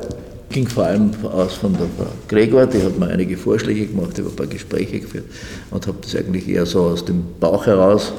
[0.50, 4.18] ging vor allem aus von der Frau Gregor, die hat mir einige Vorschläge gemacht, ich
[4.18, 5.26] habe ein paar Gespräche geführt
[5.70, 8.12] und habe das eigentlich eher so aus dem Bauch heraus,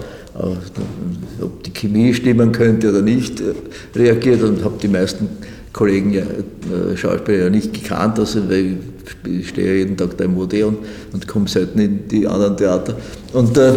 [1.41, 3.53] ob die Chemie stimmen könnte oder nicht, äh,
[3.93, 5.27] reagiert und habe die meisten
[5.73, 8.77] Kollegen, ja, äh, Schauspieler ja nicht gekannt, also, weil
[9.27, 10.77] ich stehe jeden Tag da im Odeon
[11.11, 12.95] und komme selten in die anderen Theater.
[13.33, 13.73] Und äh,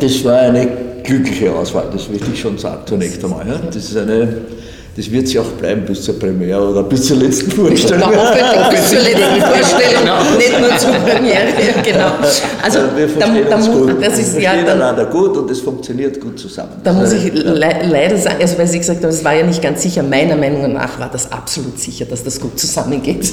[0.00, 0.68] das war eine
[1.04, 3.46] glückliche Auswahl, das will ich schon sagen zunächst einmal.
[3.46, 3.58] Ja.
[3.58, 4.40] Das ist eine
[4.96, 8.10] das wird sich auch bleiben bis zur Premiere oder bis zur letzten Vorstellung.
[8.10, 10.36] Genau, bis zur letzten Vorstellung, genau.
[10.38, 11.46] nicht nur zur Premiere.
[11.86, 12.06] Genau.
[12.62, 14.02] Also, wir da, da, gut.
[14.02, 16.72] Das ist, wir ja, verstehen einander gut und es funktioniert gut zusammen.
[16.82, 19.62] Da muss ich le leider sagen, also weil Sie gesagt haben, es war ja nicht
[19.62, 23.32] ganz sicher, meiner Meinung nach war das absolut sicher, dass das gut zusammengeht.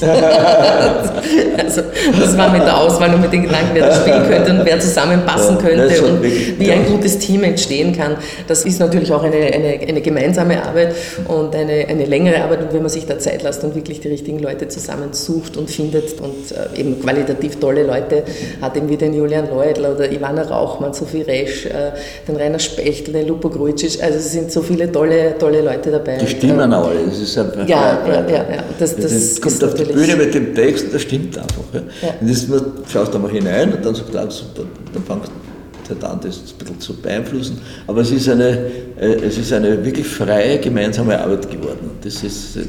[1.57, 1.81] also
[2.19, 4.79] das war mit der Auswahl und mit den Gedanken, wer das spielen könnte und wer
[4.79, 8.17] zusammenpassen könnte und wie ein gutes Team entstehen kann.
[8.47, 10.95] Das ist natürlich auch eine, eine, eine gemeinsame Arbeit
[11.27, 13.99] und und eine, eine längere Arbeit und wenn man sich da Zeit lässt und wirklich
[13.99, 18.23] die richtigen Leute zusammensucht und findet und äh, eben qualitativ tolle Leute
[18.61, 21.91] hat, eben wie den Julian Leudl oder Ivana Rauchmann, Sophie Resch, äh,
[22.27, 26.17] den Rainer Spechtel, den Lupo Grujic, also es sind so viele tolle, tolle Leute dabei.
[26.17, 27.67] Die stimmen ähm, alle, das ist einfach...
[27.67, 28.63] Ja, ja, ja, ja.
[28.79, 31.63] Das, das, das kommt auf die Bühne mit dem Text und das stimmt einfach.
[31.73, 31.81] Ja.
[32.01, 32.13] Ja.
[32.19, 35.52] Und das, schaust du mal hinein und dann ah, super, dann fangst du
[35.91, 37.59] an, das ein bisschen zu beeinflussen.
[37.87, 41.91] Aber es ist eine, äh, es ist eine wirklich freie gemeinsame Arbeit geworden.
[42.01, 42.61] Das ist, äh,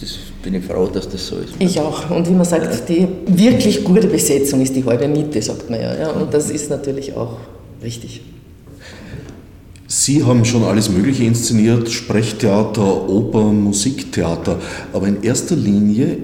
[0.00, 1.54] das bin ich froh, dass das so ist.
[1.58, 2.10] Ich auch.
[2.10, 5.96] Und wie man sagt, die wirklich gute Besetzung ist die halbe Miete, sagt man ja.
[5.96, 6.10] ja.
[6.10, 7.38] Und das ist natürlich auch
[7.82, 8.22] richtig.
[9.88, 14.58] Sie haben schon alles Mögliche inszeniert, Sprechtheater, Oper, Musiktheater,
[14.92, 16.18] aber in erster Linie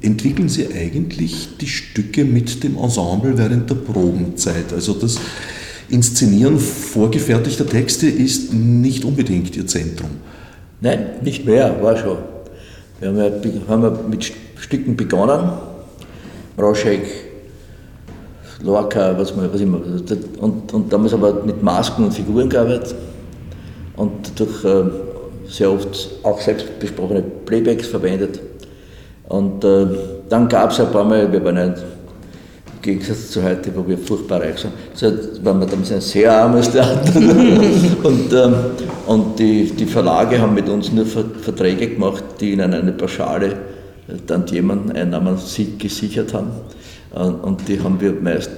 [0.00, 4.72] entwickeln Sie eigentlich die Stücke mit dem Ensemble während der Probenzeit.
[4.72, 5.18] Also das
[5.92, 10.08] Inszenieren vorgefertigter Texte ist nicht unbedingt Ihr Zentrum.
[10.80, 12.16] Nein, nicht mehr, war schon.
[12.98, 13.30] Wir haben ja,
[13.68, 15.50] haben ja mit Stücken begonnen.
[16.58, 17.02] Roschek,
[18.62, 19.82] Lorca, was, was immer.
[20.38, 22.94] Und, und damals aber mit Masken und Figuren gearbeitet
[23.96, 24.84] und durch äh,
[25.46, 28.40] sehr oft auch selbst besprochene Playbacks verwendet.
[29.28, 29.86] Und äh,
[30.30, 31.74] dann gab es ein paar Mal, wir waren ein
[32.82, 35.06] Gegensatz zu heute, wo wir furchtbar reich sind, so
[35.44, 37.16] waren wir damals ein sehr armes Theater.
[38.02, 38.54] und ähm,
[39.06, 43.52] und die, die Verlage haben mit uns nur Verträge gemacht, die ihnen eine Pauschale
[44.08, 45.36] äh, Tantiemen-Einnahmen
[45.78, 46.50] gesichert haben.
[47.42, 48.50] Und die haben wir meist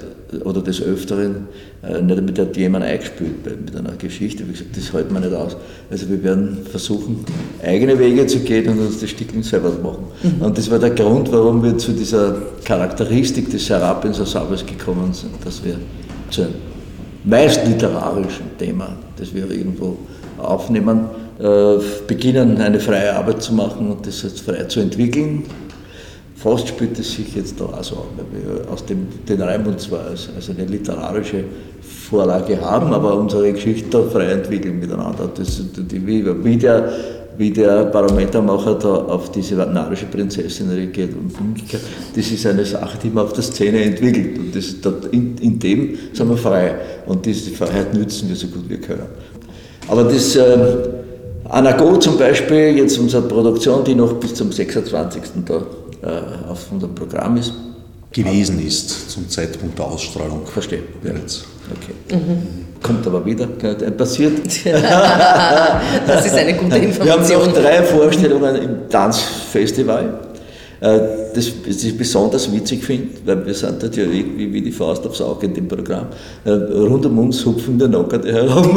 [0.45, 1.49] oder des Öfteren
[1.88, 4.47] äh, nicht mit der jemand eingespielt mit einer Geschichte.
[4.47, 5.57] Wie gesagt, das halten wir nicht aus.
[5.90, 7.25] Also wir werden versuchen,
[7.62, 10.05] eigene Wege zu gehen und uns das Stückchen selber machen.
[10.23, 10.42] Mhm.
[10.42, 15.33] Und das war der Grund, warum wir zu dieser Charakteristik des Serapins Ensembles gekommen sind,
[15.44, 15.77] dass wir
[16.31, 16.55] zu einem
[17.25, 19.97] meist literarischen Thema, das wir irgendwo
[20.38, 21.07] aufnehmen,
[21.38, 25.44] äh, beginnen, eine freie Arbeit zu machen und das jetzt frei zu entwickeln
[26.44, 30.05] fast spielt es sich jetzt da auch so weil wir aus dem, den Raimund zwar
[30.05, 31.44] als, als eine literarische
[31.85, 35.31] Vorlage haben, aber unsere Geschichte frei entwickeln miteinander.
[35.35, 36.92] Das, die, wie, der,
[37.37, 41.83] wie der Barometermacher da auf diese narische Prinzessin reagiert und umgekehrt,
[42.14, 44.38] das ist eine Sache, die man auf der Szene entwickelt.
[44.38, 44.77] Und das,
[45.12, 46.75] in, in dem sind wir frei.
[47.07, 49.07] Und diese Freiheit nützen wir so gut wir können.
[49.88, 50.44] Aber das äh,
[51.49, 55.23] Anago zum Beispiel, jetzt unsere Produktion, die noch bis zum 26.
[55.44, 55.62] da
[56.49, 57.53] auf unserem Programm ist.
[58.12, 60.47] Gewesen ist zum Zeitpunkt der Ausstrahlung.
[60.47, 60.83] Verstehe.
[61.03, 61.44] Bereits.
[61.70, 62.16] Okay.
[62.16, 62.64] Mhm.
[62.83, 64.33] Kommt aber wieder, passiert.
[66.07, 67.29] das ist eine gute Information.
[67.29, 70.20] Wir haben noch drei Vorstellungen im Tanzfestival.
[70.81, 70.98] Äh,
[71.35, 75.07] das, das ich besonders witzig finde, weil wir sind dort ja irgendwie wie die Faust
[75.07, 76.09] aufs Auge in dem Programm.
[76.44, 78.77] Äh, rund um uns hupfen der Nackerte herum.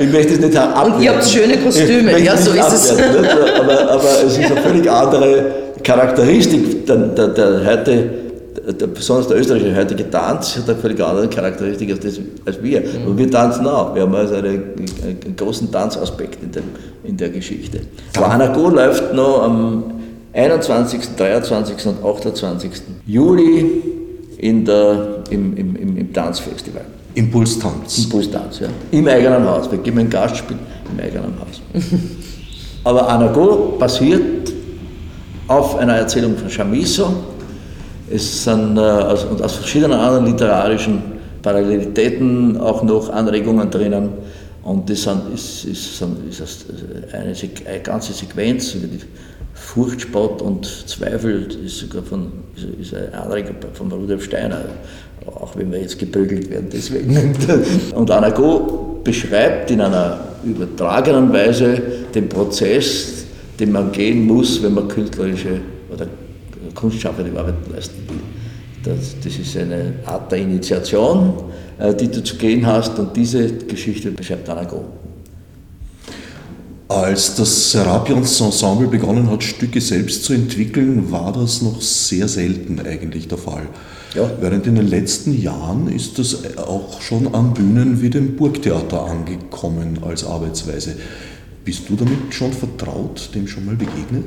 [0.00, 0.92] ich möchte es nicht abwerten.
[0.94, 2.92] Und ihr habt schöne Kostüme, ja, so ist es.
[2.92, 5.46] Aber, aber es ist eine völlig andere
[5.82, 8.23] Charakteristik der, der, der heute
[8.54, 12.80] der, besonders der österreichische heutige Tanz hat eine völlig andere Charakteristik als, das, als wir.
[12.80, 13.06] Mhm.
[13.06, 13.94] Und wir tanzen auch.
[13.94, 16.64] Wir haben also einen, einen großen Tanzaspekt in, dem,
[17.02, 17.80] in der Geschichte.
[18.14, 19.84] Wahanago läuft noch am
[20.32, 21.86] 21., 23.
[21.86, 22.70] und 28.
[23.06, 23.82] Juli
[24.38, 26.84] in der, im, im, im, im Tanzfestival.
[27.14, 27.98] Impulstanz.
[27.98, 28.68] Impulstanz, ja.
[28.90, 29.70] Im eigenen Haus.
[29.70, 30.56] Wir geben ein Gastspiel
[30.90, 31.62] im eigenen Haus.
[32.84, 34.52] Aber Anago basiert
[35.46, 37.14] auf einer Erzählung von Chamisso,
[38.10, 41.02] es sind äh, aus, und aus verschiedenen anderen literarischen
[41.42, 44.10] Parallelitäten auch noch Anregungen drinnen.
[44.62, 46.66] Und das sind, ist, ist, sind, ist
[47.12, 49.00] eine, eine, ganze Sequenz über die
[49.52, 52.32] Furchtspott und Zweifel, ist sogar von,
[52.80, 54.64] ist eine Anregung von Rudolf Steiner,
[55.26, 57.34] auch wenn wir jetzt geprügelt werden deswegen.
[57.94, 61.80] Und Anago beschreibt in einer übertragenen Weise
[62.14, 63.24] den Prozess,
[63.60, 65.60] den man gehen muss, wenn man künstlerische
[66.74, 68.20] kunstschaffende Arbeit leisten will.
[68.84, 71.32] Das, das ist eine Art der Initiation,
[71.78, 74.84] äh, die du zu gehen hast und diese Geschichte beschreibt Anago.
[76.88, 82.78] Als das Serapions Ensemble begonnen hat, Stücke selbst zu entwickeln, war das noch sehr selten
[82.78, 83.66] eigentlich der Fall.
[84.14, 84.30] Ja.
[84.40, 89.98] Während in den letzten Jahren ist das auch schon an Bühnen wie dem Burgtheater angekommen
[90.06, 90.94] als Arbeitsweise.
[91.64, 94.24] Bist du damit schon vertraut, dem schon mal begegnet?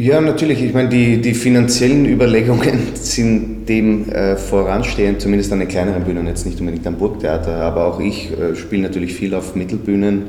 [0.00, 0.62] Ja, natürlich.
[0.62, 6.26] Ich meine, die, die finanziellen Überlegungen sind dem äh, voranstehend, zumindest an den kleineren Bühnen,
[6.26, 10.22] jetzt nicht unbedingt am Burgtheater, aber auch ich äh, spiele natürlich viel auf Mittelbühnen,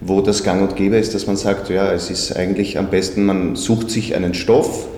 [0.00, 3.24] wo das gang und gäbe ist, dass man sagt, ja, es ist eigentlich am besten,
[3.24, 4.88] man sucht sich einen Stoff,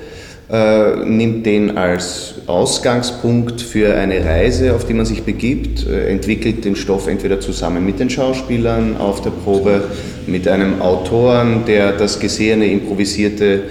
[0.50, 6.64] äh, nimmt den als Ausgangspunkt für eine Reise, auf die man sich begibt, äh, entwickelt
[6.64, 9.84] den Stoff entweder zusammen mit den Schauspielern auf der Probe,
[10.26, 13.64] mit einem Autoren, der das Gesehene, Improvisierte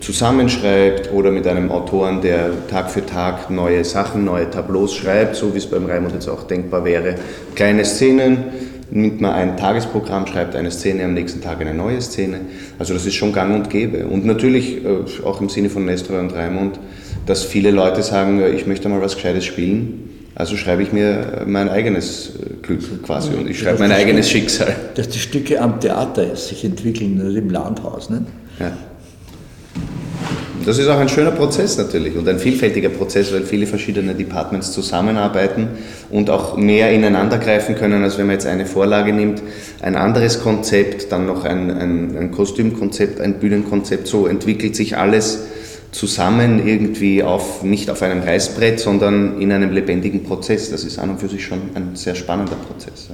[0.00, 5.54] zusammenschreibt oder mit einem Autoren, der Tag für Tag neue Sachen, neue Tableaus schreibt, so
[5.54, 7.16] wie es beim Raimund jetzt auch denkbar wäre.
[7.54, 8.44] Kleine Szenen,
[8.90, 12.40] nimmt man ein Tagesprogramm, schreibt eine Szene, am nächsten Tag eine neue Szene.
[12.78, 14.06] Also das ist schon gang und gäbe.
[14.06, 16.78] Und natürlich äh, auch im Sinne von Nestor und Raimund,
[17.26, 20.04] dass viele Leute sagen, ich möchte mal was Gescheites spielen.
[20.34, 24.74] Also schreibe ich mir mein eigenes äh, Glück quasi und ich schreibe mein eigenes Schicksal.
[24.94, 28.08] Dass die Stücke am Theater sich entwickeln, nicht im Landhaus.
[28.08, 28.22] Nicht?
[28.60, 28.72] Ja.
[30.68, 34.70] Das ist auch ein schöner Prozess natürlich und ein vielfältiger Prozess, weil viele verschiedene Departments
[34.70, 35.68] zusammenarbeiten
[36.10, 39.42] und auch mehr ineinander greifen können, als wenn man jetzt eine Vorlage nimmt,
[39.80, 45.46] ein anderes Konzept, dann noch ein, ein, ein Kostümkonzept, ein Bühnenkonzept, so entwickelt sich alles
[45.90, 50.70] zusammen irgendwie auf, nicht auf einem Reißbrett, sondern in einem lebendigen Prozess.
[50.70, 53.08] Das ist an und für sich schon ein sehr spannender Prozess.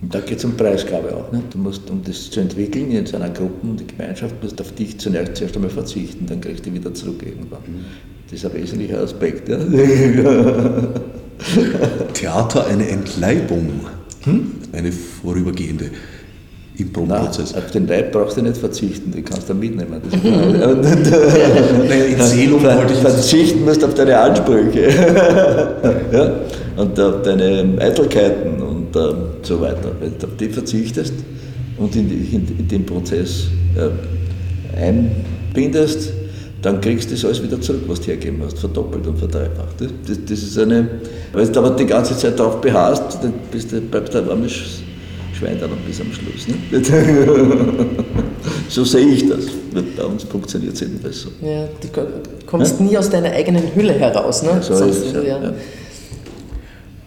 [0.00, 1.32] Und da geht es um Preisgabe auch.
[1.32, 1.42] Ne?
[1.50, 4.98] Du musst, um das zu entwickeln in einer Gruppe und die Gemeinschaft, musst auf dich
[4.98, 7.62] zunächst zuerst einmal verzichten, dann kriegst du wieder zurück irgendwann.
[7.66, 7.84] Mhm.
[8.30, 9.48] Das ist ein wesentlicher Aspekt.
[9.48, 9.58] Ja?
[12.14, 13.68] Theater eine Entleibung,
[14.24, 14.52] hm?
[14.72, 15.90] eine vorübergehende
[16.78, 17.54] im Probenprozess.
[17.54, 20.00] auf den Leib brauchst du nicht verzichten, den kannst du mitnehmen.
[20.10, 24.88] Das naja, Erzählung wollte ich verzichten musst auf deine Ansprüche
[26.12, 26.40] ja?
[26.76, 28.62] und auf deine Eitelkeiten
[28.94, 29.92] und ähm, so weiter.
[30.00, 31.14] Wenn du auf die verzichtest
[31.76, 36.12] und in, in, in den Prozess äh, einbindest,
[36.62, 39.80] dann kriegst du das alles wieder zurück, was du hergeben hast, verdoppelt und verdreifacht.
[39.80, 40.88] Das, das, das ist eine,
[41.32, 44.52] weil du aber die ganze Zeit darauf beharrst, dann bist du, bleibst du ein warmes
[45.38, 46.48] Schwein dann bis am Schluss.
[46.48, 46.56] Ne?
[48.68, 49.44] so sehe ich das.
[49.96, 51.28] Bei uns funktioniert es jedenfalls so.
[51.40, 51.88] Ja, du
[52.46, 52.86] kommst ja?
[52.86, 54.42] nie aus deiner eigenen Hülle heraus.
[54.42, 54.60] Ne?
[54.60, 55.22] So ist es, ja.
[55.22, 55.52] Ja.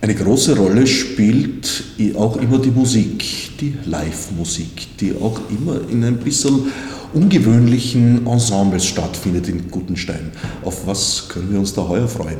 [0.03, 1.83] Eine große Rolle spielt
[2.17, 3.23] auch immer die Musik,
[3.59, 6.71] die Live-Musik, die auch immer in ein bisschen
[7.13, 10.31] ungewöhnlichen Ensembles stattfindet in Gutenstein.
[10.65, 12.37] Auf was können wir uns da heuer freuen?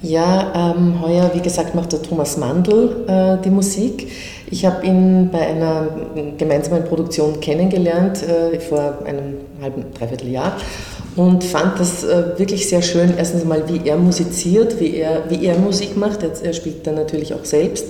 [0.00, 4.08] Ja, ähm, heuer, wie gesagt, macht der Thomas Mandl äh, die Musik.
[4.50, 5.88] Ich habe ihn bei einer
[6.38, 10.56] gemeinsamen Produktion kennengelernt äh, vor einem halben, dreiviertel Jahr
[11.18, 13.14] und fand das äh, wirklich sehr schön.
[13.18, 16.22] Erstens mal, wie er musiziert, wie er, wie er Musik macht.
[16.22, 17.86] Er, er spielt dann natürlich auch selbst.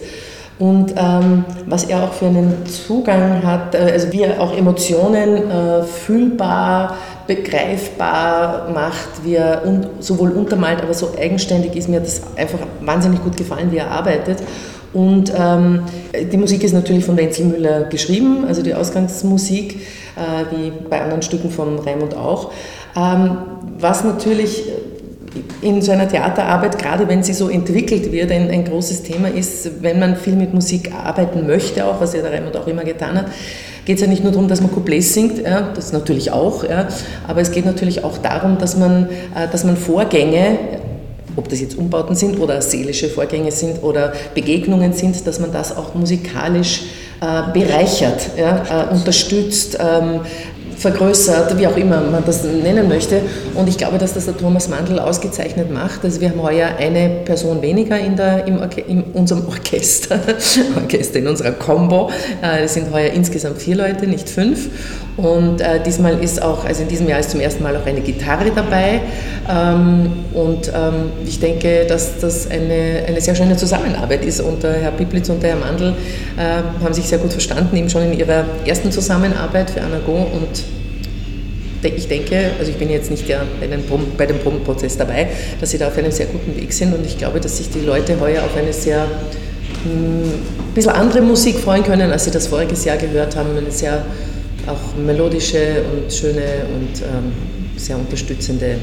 [0.58, 5.50] und ähm, was er auch für einen Zugang hat, äh, also wie er auch Emotionen
[5.50, 11.88] äh, fühlbar, begreifbar macht, wie er un sowohl untermalt, aber so eigenständig ist.
[11.88, 14.38] Mir das einfach wahnsinnig gut gefallen, wie er arbeitet.
[14.92, 15.82] Und ähm,
[16.32, 19.76] die Musik ist natürlich von Wenzel Müller geschrieben, also die Ausgangsmusik,
[20.16, 22.52] äh, wie bei anderen Stücken von Raimund auch.
[22.96, 23.36] Ähm,
[23.78, 24.64] was natürlich
[25.60, 29.82] in so einer Theaterarbeit, gerade wenn sie so entwickelt wird, ein, ein, großes Thema ist,
[29.82, 33.18] wenn man viel mit Musik arbeiten möchte, auch was ja der Raimund auch immer getan
[33.18, 33.26] hat,
[33.84, 36.88] geht es ja nicht nur darum, dass man Couplets singt, ja, das natürlich auch, ja,
[37.26, 40.58] aber es geht natürlich auch darum, dass man, äh, dass man Vorgänge,
[41.38, 45.76] ob das jetzt Umbauten sind oder seelische Vorgänge sind oder Begegnungen sind, dass man das
[45.76, 46.82] auch musikalisch
[47.20, 50.20] äh, bereichert, ja, äh, unterstützt, ähm,
[50.76, 53.20] vergrößert, wie auch immer man das nennen möchte.
[53.58, 56.04] Und ich glaube, dass das der Thomas Mandl ausgezeichnet macht.
[56.04, 60.20] Also wir haben heuer eine Person weniger in, der, im Orche in unserem Orchester,
[60.76, 62.08] Orchester in unserer Combo.
[62.40, 64.68] Äh, es sind heuer insgesamt vier Leute, nicht fünf.
[65.16, 68.00] Und äh, diesmal ist auch, also in diesem Jahr ist zum ersten Mal auch eine
[68.00, 69.00] Gitarre dabei.
[69.50, 74.40] Ähm, und ähm, ich denke, dass das eine, eine sehr schöne Zusammenarbeit ist.
[74.40, 75.96] Und der Herr Piplitz und der Herr Mandl
[76.36, 80.12] äh, haben sich sehr gut verstanden, eben schon in ihrer ersten Zusammenarbeit für Anago.
[80.12, 80.62] Und
[81.82, 85.28] ich denke, also ich bin jetzt nicht bei dem Probenprozess dabei,
[85.60, 86.94] dass sie da auf einem sehr guten Weg sind.
[86.94, 89.02] Und ich glaube, dass sich die Leute heuer auf eine sehr
[89.84, 93.56] ein hm, bisschen andere Musik freuen können, als sie das voriges Jahr gehört haben.
[93.56, 94.04] Eine sehr
[94.66, 97.32] auch melodische und schöne und ähm,
[97.76, 98.76] sehr unterstützende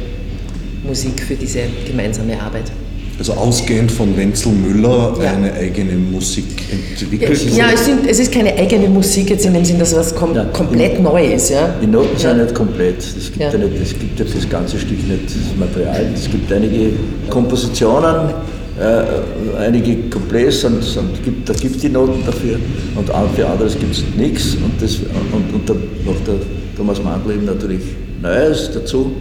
[0.83, 2.71] Musik für diese gemeinsame Arbeit.
[3.17, 5.31] Also ausgehend von Wenzel Müller ja.
[5.31, 7.55] eine eigene Musik entwickelt?
[7.55, 10.35] Ja, es, sind, es, ist keine eigene Musik jetzt in dem Sinn, dass was kom
[10.35, 10.43] ja.
[10.45, 11.49] komplett neu ist.
[11.49, 11.73] Ja?
[11.81, 12.97] Die Noten sind nicht komplett.
[12.99, 13.57] Es gibt ja.
[13.57, 16.07] nicht, es gibt ja das ganze Stück nicht das Material.
[16.13, 16.91] Es gibt einige
[17.29, 18.31] Kompositionen,
[18.77, 22.59] äh, einige Couplets und, und gibt, da gibt es die Noten dafür
[22.95, 24.55] und für anderes gibt es nichts.
[24.55, 25.73] Und, das, und, und da
[26.05, 26.35] macht der
[26.75, 27.79] Thomas Mandl eben natürlich
[28.21, 29.13] Neues dazu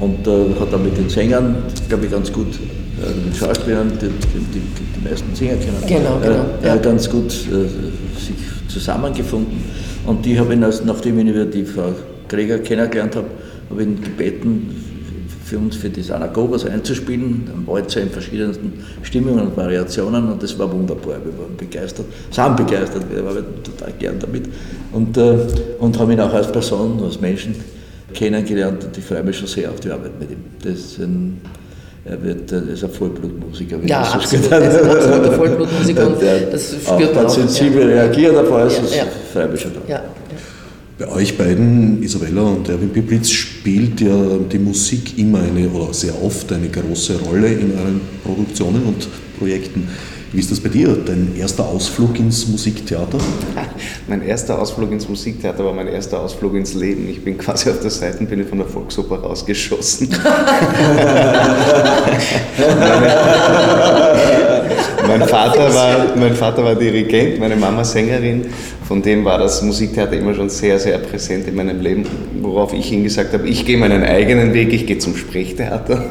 [0.00, 1.56] und äh, hat dann mit den Sängern,
[1.88, 2.48] glaube ich, ganz gut,
[3.02, 6.76] äh, mit Schauspielern, die, die, die, die, meisten Sänger kennen, genau, genau, äh, ja.
[6.76, 8.36] ganz gut äh, sich
[8.68, 9.62] zusammengefunden.
[10.06, 11.92] Und die habe ich, nachdem ich die Frau
[12.28, 13.26] Gregor kennengelernt habe,
[13.70, 14.82] habe ich ihn gebeten,
[15.52, 18.72] für uns für die Sanagogos einzuspielen, am Walzer in verschiedensten
[19.02, 21.16] Stimmungen und Variationen und das war wunderbar.
[21.22, 24.44] Wir waren begeistert, sind begeistert, wir waren total gern damit
[24.92, 25.36] und, äh,
[25.78, 27.54] und haben ihn auch als Person, als Menschen
[28.14, 30.42] kennengelernt und ich freue mich schon sehr auf die Arbeit mit ihm.
[30.62, 31.38] Das ist ein,
[32.04, 33.82] er wird, er ist ein Vollblutmusiker.
[33.82, 36.16] Wie ja, das absolut, er ist ein absoluter Vollblutmusiker und
[36.52, 37.30] das spürt man auch.
[37.30, 38.02] sensibel ja.
[38.02, 39.06] reagiert auf alles, ja,
[39.40, 39.46] ja.
[39.46, 39.84] mich schon drauf.
[39.88, 40.02] Ja.
[40.98, 44.14] Bei euch beiden, Isabella und Erwin Piplitz, spielt ja
[44.50, 49.88] die Musik immer eine oder sehr oft eine große Rolle in euren Produktionen und Projekten.
[50.32, 50.96] Wie ist das bei dir?
[51.04, 53.18] Dein erster Ausflug ins Musiktheater?
[54.08, 57.06] mein erster Ausflug ins Musiktheater war mein erster Ausflug ins Leben.
[57.10, 60.08] Ich bin quasi auf der Seitenbühne von der Volksoper rausgeschossen.
[65.06, 68.46] mein, Vater war, mein Vater war Dirigent, meine Mama Sängerin.
[68.92, 72.04] Von dem war das Musiktheater immer schon sehr, sehr präsent in meinem Leben,
[72.42, 76.04] worauf ich ihm gesagt habe, ich gehe meinen eigenen Weg, ich gehe zum Sprechtheater.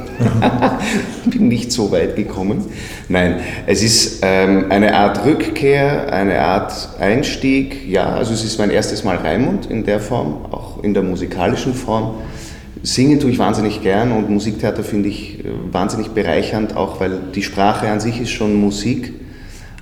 [1.27, 2.65] bin nicht so weit gekommen.
[3.07, 7.87] Nein, es ist ähm, eine Art Rückkehr, eine Art Einstieg.
[7.87, 11.75] Ja, also es ist mein erstes Mal Raimund in der Form, auch in der musikalischen
[11.75, 12.15] Form.
[12.81, 17.43] Singen tue ich wahnsinnig gern und Musiktheater finde ich äh, wahnsinnig bereichernd, auch weil die
[17.43, 19.13] Sprache an sich ist schon Musik,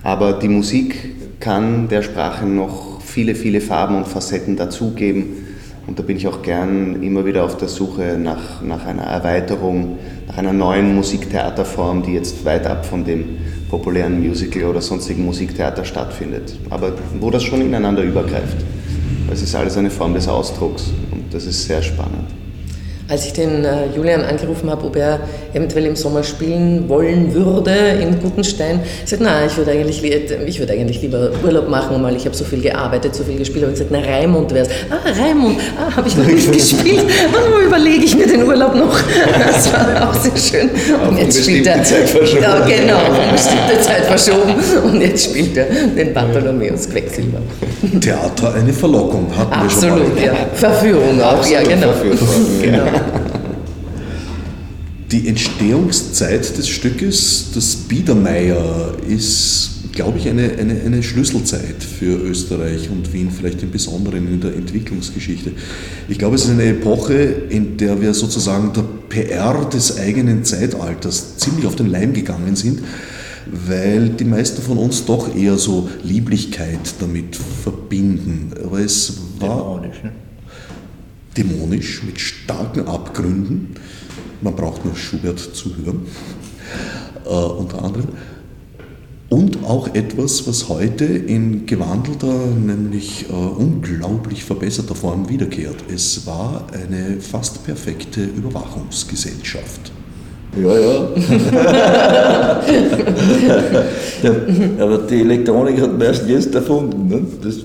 [0.03, 5.47] aber die Musik kann der Sprache noch viele, viele Farben und Facetten dazugeben.
[5.87, 9.97] Und da bin ich auch gern immer wieder auf der Suche nach, nach einer Erweiterung,
[10.27, 13.37] nach einer neuen Musiktheaterform, die jetzt weit ab von dem
[13.69, 16.57] populären Musical oder sonstigen Musiktheater stattfindet.
[16.69, 18.57] Aber wo das schon ineinander übergreift.
[19.31, 22.27] Es ist alles eine Form des Ausdrucks und das ist sehr spannend.
[23.09, 25.19] Als ich den äh, Julian angerufen habe, ob er
[25.53, 30.73] eventuell im Sommer spielen wollen würde in Gutenstein, sagte, na, ich würde eigentlich, ich würde
[30.73, 33.65] eigentlich lieber Urlaub machen, weil ich habe so viel gearbeitet, so viel gespielt.
[33.65, 34.71] Und ich gesagt, na, Raimund wäre es.
[34.91, 37.05] Ah, Raimund, ah, habe ich noch nicht gespielt.
[37.31, 38.99] Oh, überlege ich mir den Urlaub noch.
[39.39, 40.69] Das war auch sehr schön.
[41.07, 41.83] Und jetzt spielt er.
[41.83, 42.43] Zeit verschoben.
[42.43, 44.53] Ja, genau, auf bestimmte Zeit verschoben.
[44.83, 47.39] Und jetzt spielt er den Bartholomäus Quecksilber.
[48.01, 50.25] Theater eine Verlockung, hatten Absolut, wir schon mal.
[50.25, 50.33] ja.
[50.53, 51.87] Verführung auch, Absolut, ja, genau.
[51.93, 52.83] Verführung, genau.
[55.11, 62.91] Die Entstehungszeit des Stückes, das Biedermeier, ist, glaube ich, eine, eine, eine Schlüsselzeit für Österreich
[62.91, 65.53] und Wien, vielleicht im Besonderen in der Entwicklungsgeschichte.
[66.07, 71.37] Ich glaube, es ist eine Epoche, in der wir sozusagen der PR des eigenen Zeitalters
[71.37, 72.81] ziemlich auf den Leim gegangen sind
[73.51, 78.51] weil die meisten von uns doch eher so Lieblichkeit damit verbinden.
[78.63, 80.11] Aber es war dämonisch, ne?
[81.37, 83.75] Dämonisch mit starken Abgründen.
[84.41, 86.01] Man braucht nur Schubert zu hören,
[87.25, 88.07] äh, unter anderem.
[89.29, 95.75] Und auch etwas, was heute in gewandelter, nämlich äh, unglaublich verbesserter Form wiederkehrt.
[95.93, 99.91] Es war eine fast perfekte Überwachungsgesellschaft.
[100.59, 101.09] Ja, ja.
[104.23, 104.31] ja.
[104.79, 107.07] Aber die Elektronik hat man erst jetzt erfunden.
[107.07, 107.21] Ne?
[107.43, 107.57] Das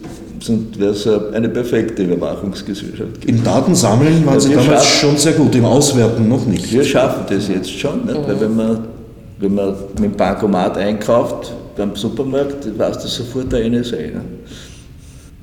[0.48, 3.24] wäre es eine perfekte Überwachungsgesellschaft.
[3.26, 6.72] Im Datensammeln waren ja, Sie damals schon sehr gut, im Auswerten noch nicht.
[6.72, 8.26] Wir schaffen das jetzt schon, nicht?
[8.26, 8.78] weil wenn man
[9.38, 13.96] wenn man mit dem Bankomat einkauft beim Supermarkt, weiß das sofort der NSA.
[13.96, 14.20] Ne?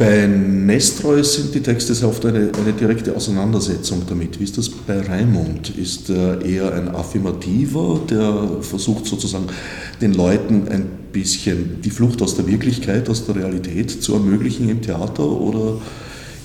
[0.01, 4.39] Bei Nestroy sind die Texte sehr oft eine, eine, direkte Auseinandersetzung damit.
[4.39, 5.77] Wie ist das bei Raimund?
[5.77, 9.45] Ist er eher ein Affirmativer, der versucht sozusagen
[10.01, 14.81] den Leuten ein bisschen die Flucht aus der Wirklichkeit, aus der Realität zu ermöglichen im
[14.81, 15.23] Theater?
[15.23, 15.75] Oder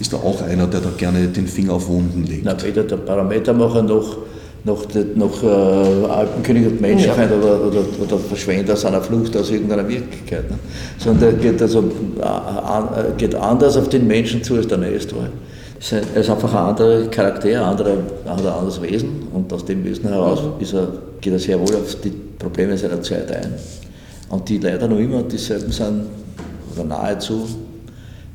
[0.00, 2.44] ist er auch einer, der da gerne den Finger auf Wunden legt?
[2.44, 4.18] Na, weder der Parametermacher noch
[4.66, 7.38] noch, noch äh, Alpenkönig und Menschenfeind ja.
[7.38, 10.50] oder, oder, oder Verschwender seiner Flucht aus irgendeiner Wirklichkeit.
[10.50, 10.58] Ne?
[10.98, 15.28] Sondern der geht, also, äh, geht anders auf den Menschen zu als der Nestor.
[15.90, 20.08] Er ist einfach ein anderer Charakter, ein, anderer, ein anderes Wesen und aus dem Wesen
[20.08, 20.40] heraus
[20.72, 20.88] er,
[21.20, 23.54] geht er sehr wohl auf die Probleme seiner Zeit ein.
[24.30, 26.06] Und die leider noch immer dieselben sind,
[26.74, 27.46] oder nahezu,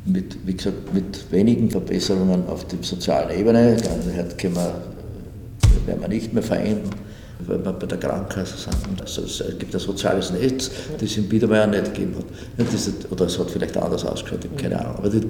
[0.06, 3.76] mit, wie gesagt, mit wenigen Verbesserungen auf der sozialen Ebene.
[4.18, 4.74] Heute können wir
[5.86, 6.82] werden wir nicht mehr vereinen,
[7.46, 9.02] weil wir bei der Krankenkasse sind.
[9.02, 13.12] Also es gibt ein soziales Netz, das es in Biedermeier nicht gegeben hat.
[13.12, 14.96] oder es hat vielleicht anders ausgeschaut, keine Ahnung.
[14.98, 15.22] Aber die,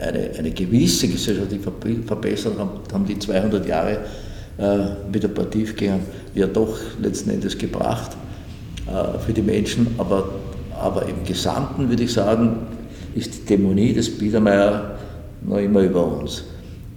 [0.00, 1.62] eine, eine gewisse gesellschaftliche
[2.06, 3.98] Verbesserung haben, haben die 200 Jahre
[4.58, 4.78] äh,
[5.10, 6.00] mit der Partivgängern
[6.34, 8.10] ja doch letzten Endes gebracht
[8.86, 9.88] äh, für die Menschen.
[9.98, 10.28] Aber,
[10.78, 12.66] aber im Gesamten würde ich sagen,
[13.14, 14.98] ist die Dämonie des Biedermeier
[15.42, 16.44] noch immer über uns.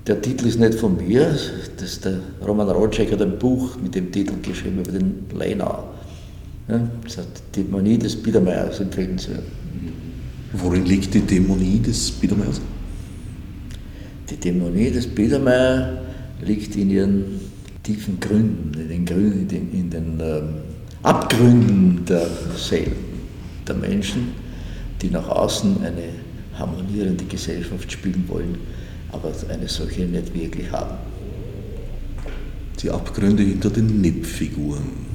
[0.05, 1.31] Der Titel ist nicht von mir,
[1.77, 5.85] das ist der Roman Rotschek hat ein Buch mit dem Titel geschrieben über den Leinau.
[6.67, 9.43] Ja, das hat die Dämonie des Biedermeiers empfehlenswert.
[10.51, 12.59] Worin liegt die Dämonie des Biedermeiers?
[14.29, 16.01] Die Dämonie des Biedermeier
[16.41, 17.39] liegt in ihren
[17.81, 20.43] tiefen Gründen, in den, Gründen, in den, in den ähm,
[21.01, 22.27] Abgründen der
[22.57, 22.95] Seelen
[23.65, 24.33] der Menschen,
[25.01, 26.09] die nach außen eine
[26.59, 28.57] harmonierende Gesellschaft spielen wollen
[29.13, 30.97] aber eine solche nicht wirklich haben.
[32.81, 35.13] Die Abgründe hinter den Nippfiguren.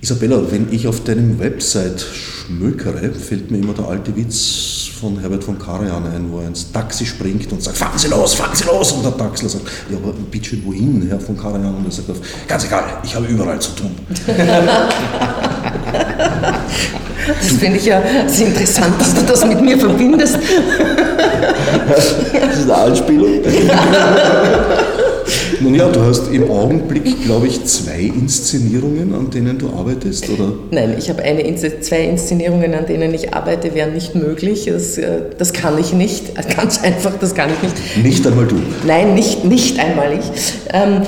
[0.00, 5.44] Isabella, wenn ich auf deinem Website schmökere, fällt mir immer der alte Witz von Herbert
[5.44, 8.64] von Karajan ein, wo er ins Taxi springt und sagt, fahren Sie los, fahren Sie
[8.64, 8.92] los!
[8.92, 11.74] Und der Taxler sagt, ja, aber bitte wohin, Herr von Karajan?
[11.74, 12.08] Und er sagt,
[12.46, 13.92] ganz egal, ich habe überall zu tun.
[17.26, 20.38] Das finde ich ja sehr interessant, dass du das mit mir verbindest.
[21.88, 23.40] Das ist eine Anspielung.
[25.60, 30.52] Nun ja, du hast im Augenblick, glaube ich, zwei Inszenierungen, an denen du arbeitest, oder?
[30.70, 34.66] Nein, ich habe eine, zwei Inszenierungen, an denen ich arbeite, wären nicht möglich.
[34.66, 36.34] Das, äh, das kann ich nicht.
[36.56, 38.04] Ganz einfach, das kann ich nicht.
[38.04, 38.56] Nicht einmal du?
[38.86, 40.24] Nein, nicht, nicht einmal ich.
[40.72, 41.02] Ähm,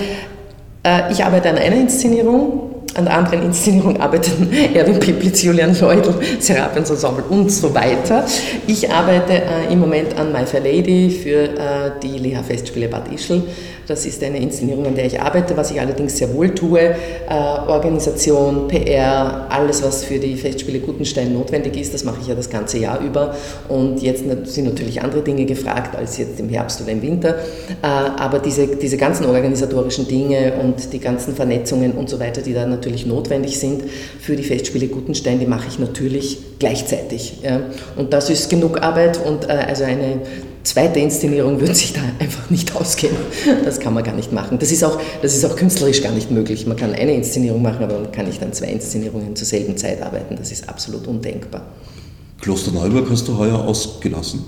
[0.84, 6.14] äh, ich arbeite an einer Inszenierung an der anderen Inszenierung arbeiten Erwin Piplitz, Julian Leudl,
[6.40, 8.24] Serapions Ensemble und so weiter.
[8.66, 13.12] Ich arbeite äh, im Moment an My Fair Lady für äh, die Leha Festspiele Bad
[13.12, 13.42] Ischl
[13.86, 16.80] das ist eine Inszenierung, an der ich arbeite, was ich allerdings sehr wohl tue.
[16.80, 16.94] Äh,
[17.68, 22.50] Organisation, PR, alles, was für die Festspiele Gutenstein notwendig ist, das mache ich ja das
[22.50, 23.34] ganze Jahr über.
[23.68, 27.36] Und jetzt sind natürlich andere Dinge gefragt als jetzt im Herbst oder im Winter.
[27.82, 32.54] Äh, aber diese, diese ganzen organisatorischen Dinge und die ganzen Vernetzungen und so weiter, die
[32.54, 33.84] da natürlich notwendig sind
[34.20, 37.38] für die Festspiele Gutenstein, die mache ich natürlich gleichzeitig.
[37.42, 37.60] Ja.
[37.96, 40.20] Und das ist genug Arbeit und äh, also eine
[40.66, 43.16] zweite Inszenierung würde sich da einfach nicht ausgehen.
[43.64, 44.58] Das kann man gar nicht machen.
[44.58, 46.66] Das ist, auch, das ist auch künstlerisch gar nicht möglich.
[46.66, 50.02] Man kann eine Inszenierung machen, aber man kann nicht an zwei Inszenierungen zur selben Zeit
[50.02, 50.36] arbeiten.
[50.36, 51.62] Das ist absolut undenkbar.
[52.40, 54.44] Klosterneuburg hast du heuer ausgelassen?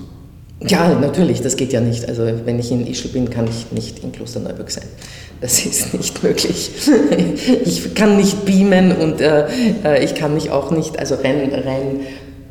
[0.66, 2.08] Ja, natürlich, das geht ja nicht.
[2.08, 4.86] Also wenn ich in Ischl bin, kann ich nicht in Klosterneuburg sein.
[5.40, 6.70] Das ist nicht möglich.
[7.64, 9.46] Ich kann nicht beamen und äh,
[9.84, 12.00] äh ich kann mich auch nicht, also rein, rein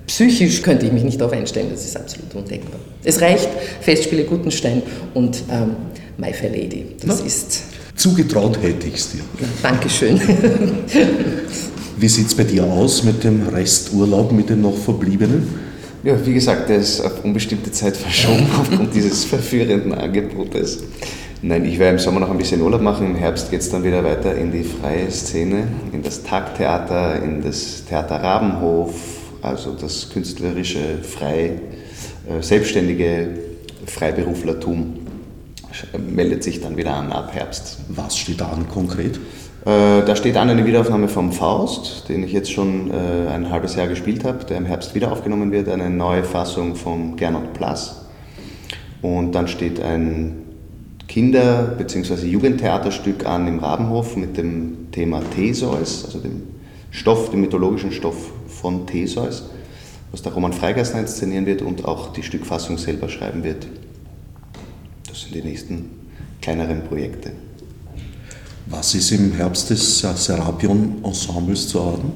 [0.08, 2.80] psychisch könnte ich mich nicht darauf einstellen, das ist absolut undenkbar.
[3.04, 3.50] Es reicht
[3.82, 4.82] Festspiele Gutenstein
[5.14, 5.76] und ähm,
[6.18, 6.96] My Fair Lady.
[7.06, 7.64] Das Na, ist.
[7.96, 9.22] Zugetraut hätte ich es dir.
[9.62, 10.20] Dankeschön.
[11.98, 15.48] Wie sieht es bei dir aus mit dem Resturlaub, mit dem noch verbliebenen?
[16.04, 20.84] Ja, wie gesagt, der ist auf unbestimmte Zeit verschoben aufgrund dieses verführenden Angebotes.
[21.42, 23.08] Nein, ich werde im Sommer noch ein bisschen Urlaub machen.
[23.08, 27.42] Im Herbst geht es dann wieder weiter in die freie Szene, in das Tagtheater, in
[27.42, 28.94] das Theater Rabenhof,
[29.48, 31.60] also das künstlerische, frei,
[32.30, 33.30] äh, selbstständige
[33.86, 35.00] Freiberuflertum
[35.98, 37.80] meldet sich dann wieder an ab Herbst.
[37.90, 39.18] Was steht da an konkret?
[39.66, 43.76] Äh, da steht an eine Wiederaufnahme vom Faust, den ich jetzt schon äh, ein halbes
[43.76, 47.96] Jahr gespielt habe, der im Herbst wieder aufgenommen wird, eine neue Fassung vom Gernot Plus.
[49.02, 50.44] Und dann steht ein
[51.08, 52.28] Kinder- bzw.
[52.28, 56.44] Jugendtheaterstück an im Rabenhof mit dem Thema Theseus, also dem
[56.92, 58.32] Stoff, dem mythologischen Stoff
[58.62, 59.50] von Theseus,
[60.12, 63.68] was der Roman Freigeistner inszenieren wird und auch die Stückfassung selber schreiben wird.
[65.08, 65.90] Das sind die nächsten
[66.42, 67.32] kleineren Projekte.
[68.68, 72.12] Was ist im Herbst des Serapion-Ensembles zu erwarten?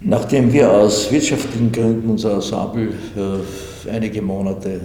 [0.00, 3.44] Nachdem wir aus wirtschaftlichen Gründen unser Ensemble für
[3.90, 4.80] einige Monate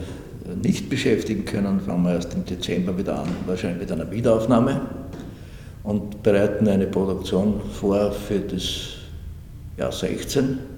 [0.64, 4.82] nicht beschäftigen können, fangen wir erst im Dezember wieder an, wahrscheinlich mit einer Wiederaufnahme
[5.84, 8.64] und bereiten eine Produktion vor für das
[9.78, 10.71] Jahr 16.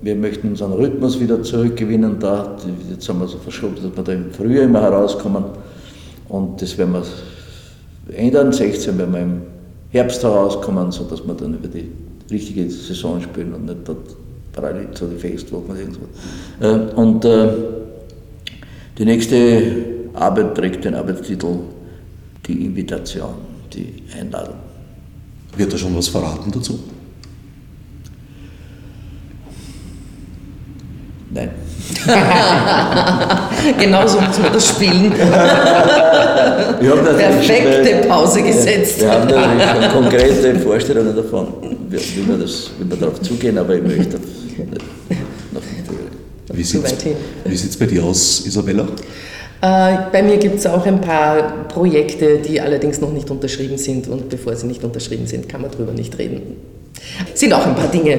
[0.00, 2.56] Wir möchten unseren Rhythmus wieder zurückgewinnen, da
[2.88, 5.44] jetzt haben wir so verschoben, dass wir da im Frühjahr immer herauskommen
[6.28, 8.52] und das werden wir ändern.
[8.52, 9.42] 16 werden wir im
[9.90, 11.90] Herbst herauskommen, sodass wir dann über die
[12.30, 14.14] richtige Saison spielen und nicht dort
[14.52, 16.08] parallel zu den Festwochen oder irgendwas.
[16.60, 17.48] Äh, und äh,
[18.98, 19.62] die nächste
[20.14, 21.58] Arbeit trägt den Arbeitstitel
[22.46, 23.34] Die Invitation,
[23.72, 24.56] die Einladung.
[25.56, 26.78] Wird da schon was verraten dazu?
[31.30, 31.50] Nein.
[33.78, 35.12] genau so muss man das spielen.
[36.80, 39.00] Perfekte Pause gesetzt.
[39.00, 41.48] Wir haben natürlich schon konkrete Vorstellungen davon,
[41.88, 44.18] wie wir, das, wie wir darauf zugehen, aber ich möchte
[45.52, 45.62] noch
[46.54, 46.64] nicht
[47.44, 48.86] Wie sieht es bei dir aus, Isabella?
[49.60, 54.06] Äh, bei mir gibt es auch ein paar Projekte, die allerdings noch nicht unterschrieben sind
[54.06, 56.56] und bevor sie nicht unterschrieben sind, kann man darüber nicht reden.
[57.34, 58.18] Sind auch ein paar Dinge,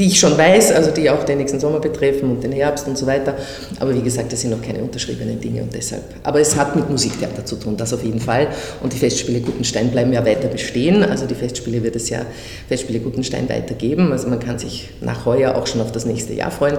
[0.00, 2.96] die ich schon weiß, also die auch den nächsten Sommer betreffen und den Herbst und
[2.96, 3.34] so weiter.
[3.78, 6.02] Aber wie gesagt, das sind noch keine unterschriebenen Dinge und deshalb.
[6.22, 8.48] Aber es hat mit Musiktheater zu tun, das auf jeden Fall.
[8.82, 11.04] Und die Festspiele Gutenstein bleiben ja weiter bestehen.
[11.04, 12.20] Also die Festspiele wird es ja
[12.68, 14.10] Festspiele Gutenstein weitergeben.
[14.10, 16.78] Also man kann sich nach heuer auch schon auf das nächste Jahr freuen.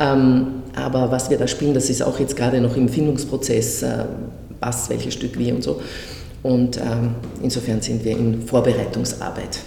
[0.00, 4.04] Ähm, aber was wir da spielen, das ist auch jetzt gerade noch im Findungsprozess, äh,
[4.60, 5.82] was, welches Stück, wie und so.
[6.42, 9.60] Und ähm, insofern sind wir in Vorbereitungsarbeit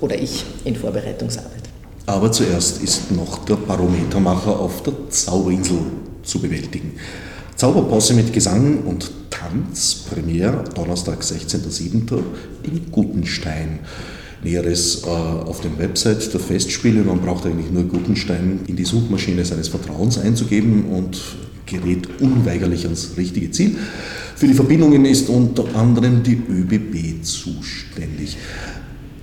[0.00, 1.62] oder ich in Vorbereitungsarbeit.
[2.06, 5.78] Aber zuerst ist noch der Barometermacher auf der Zauberinsel
[6.22, 6.92] zu bewältigen.
[7.56, 12.22] Zauberposse mit Gesang und Tanz, Premiere Donnerstag, 16.07.
[12.64, 13.80] in Gutenstein.
[14.42, 17.02] Näheres äh, auf der Website der Festspiele.
[17.02, 21.18] Man braucht eigentlich nur Gutenstein in die Suchmaschine seines Vertrauens einzugeben und
[21.66, 23.76] gerät unweigerlich ans richtige Ziel.
[24.36, 28.36] Für die Verbindungen ist unter anderem die ÖBB zuständig.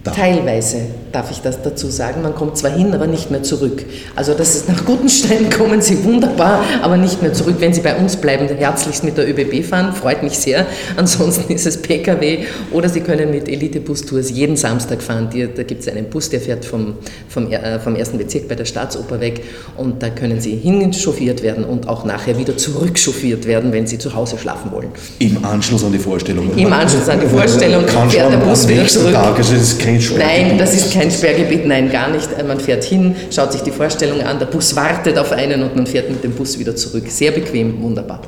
[0.04, 0.12] Da.
[0.12, 0.78] Teilweise
[1.12, 2.24] darf ich das dazu sagen.
[2.24, 3.86] Man kommt zwar hin, aber nicht mehr zurück.
[4.16, 7.58] Also das ist nach Gutenstein kommen Sie wunderbar, aber nicht mehr zurück.
[7.60, 10.66] Wenn Sie bei uns bleiben, herzlichst mit der ÖBB fahren, freut mich sehr.
[10.98, 12.40] Ansonsten ist es PKW
[12.72, 15.30] oder Sie können mit Elite Bus Tours jeden Samstag fahren.
[15.56, 16.96] da gibt es einen Bus, der fährt vom,
[17.30, 19.44] vom, äh, vom ersten Bezirk bei der Staatsoper weg
[19.78, 24.16] und da können Sie hinchauffiert werden und auch nachher wieder zurückchauffiert werden, wenn Sie zu
[24.16, 24.90] Hause schlafen wollen.
[25.20, 26.50] Im Anschluss an die Vorstellung.
[26.56, 29.14] Im Anschluss an die Vorstellung fährt der Bus wieder zurück.
[29.14, 29.54] Tag, also
[29.92, 30.48] kein Sperrgebiet.
[30.48, 32.30] Nein, das ist kein Sperrgebiet, nein, gar nicht.
[32.48, 35.88] Man fährt hin, schaut sich die Vorstellung an, der Bus wartet auf einen und man
[35.88, 37.04] fährt mit dem Bus wieder zurück.
[37.08, 38.22] Sehr bequem, wunderbar.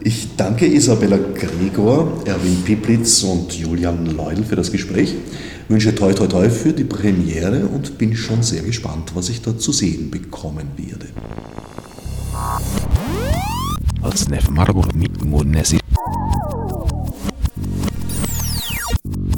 [0.00, 5.14] Ich danke Isabella Gregor, Erwin Piplitz und Julian Leudl für das Gespräch.
[5.68, 9.58] Wünsche toi toi toi für die Premiere und bin schon sehr gespannt, was ich da
[9.58, 11.08] zu sehen bekommen werde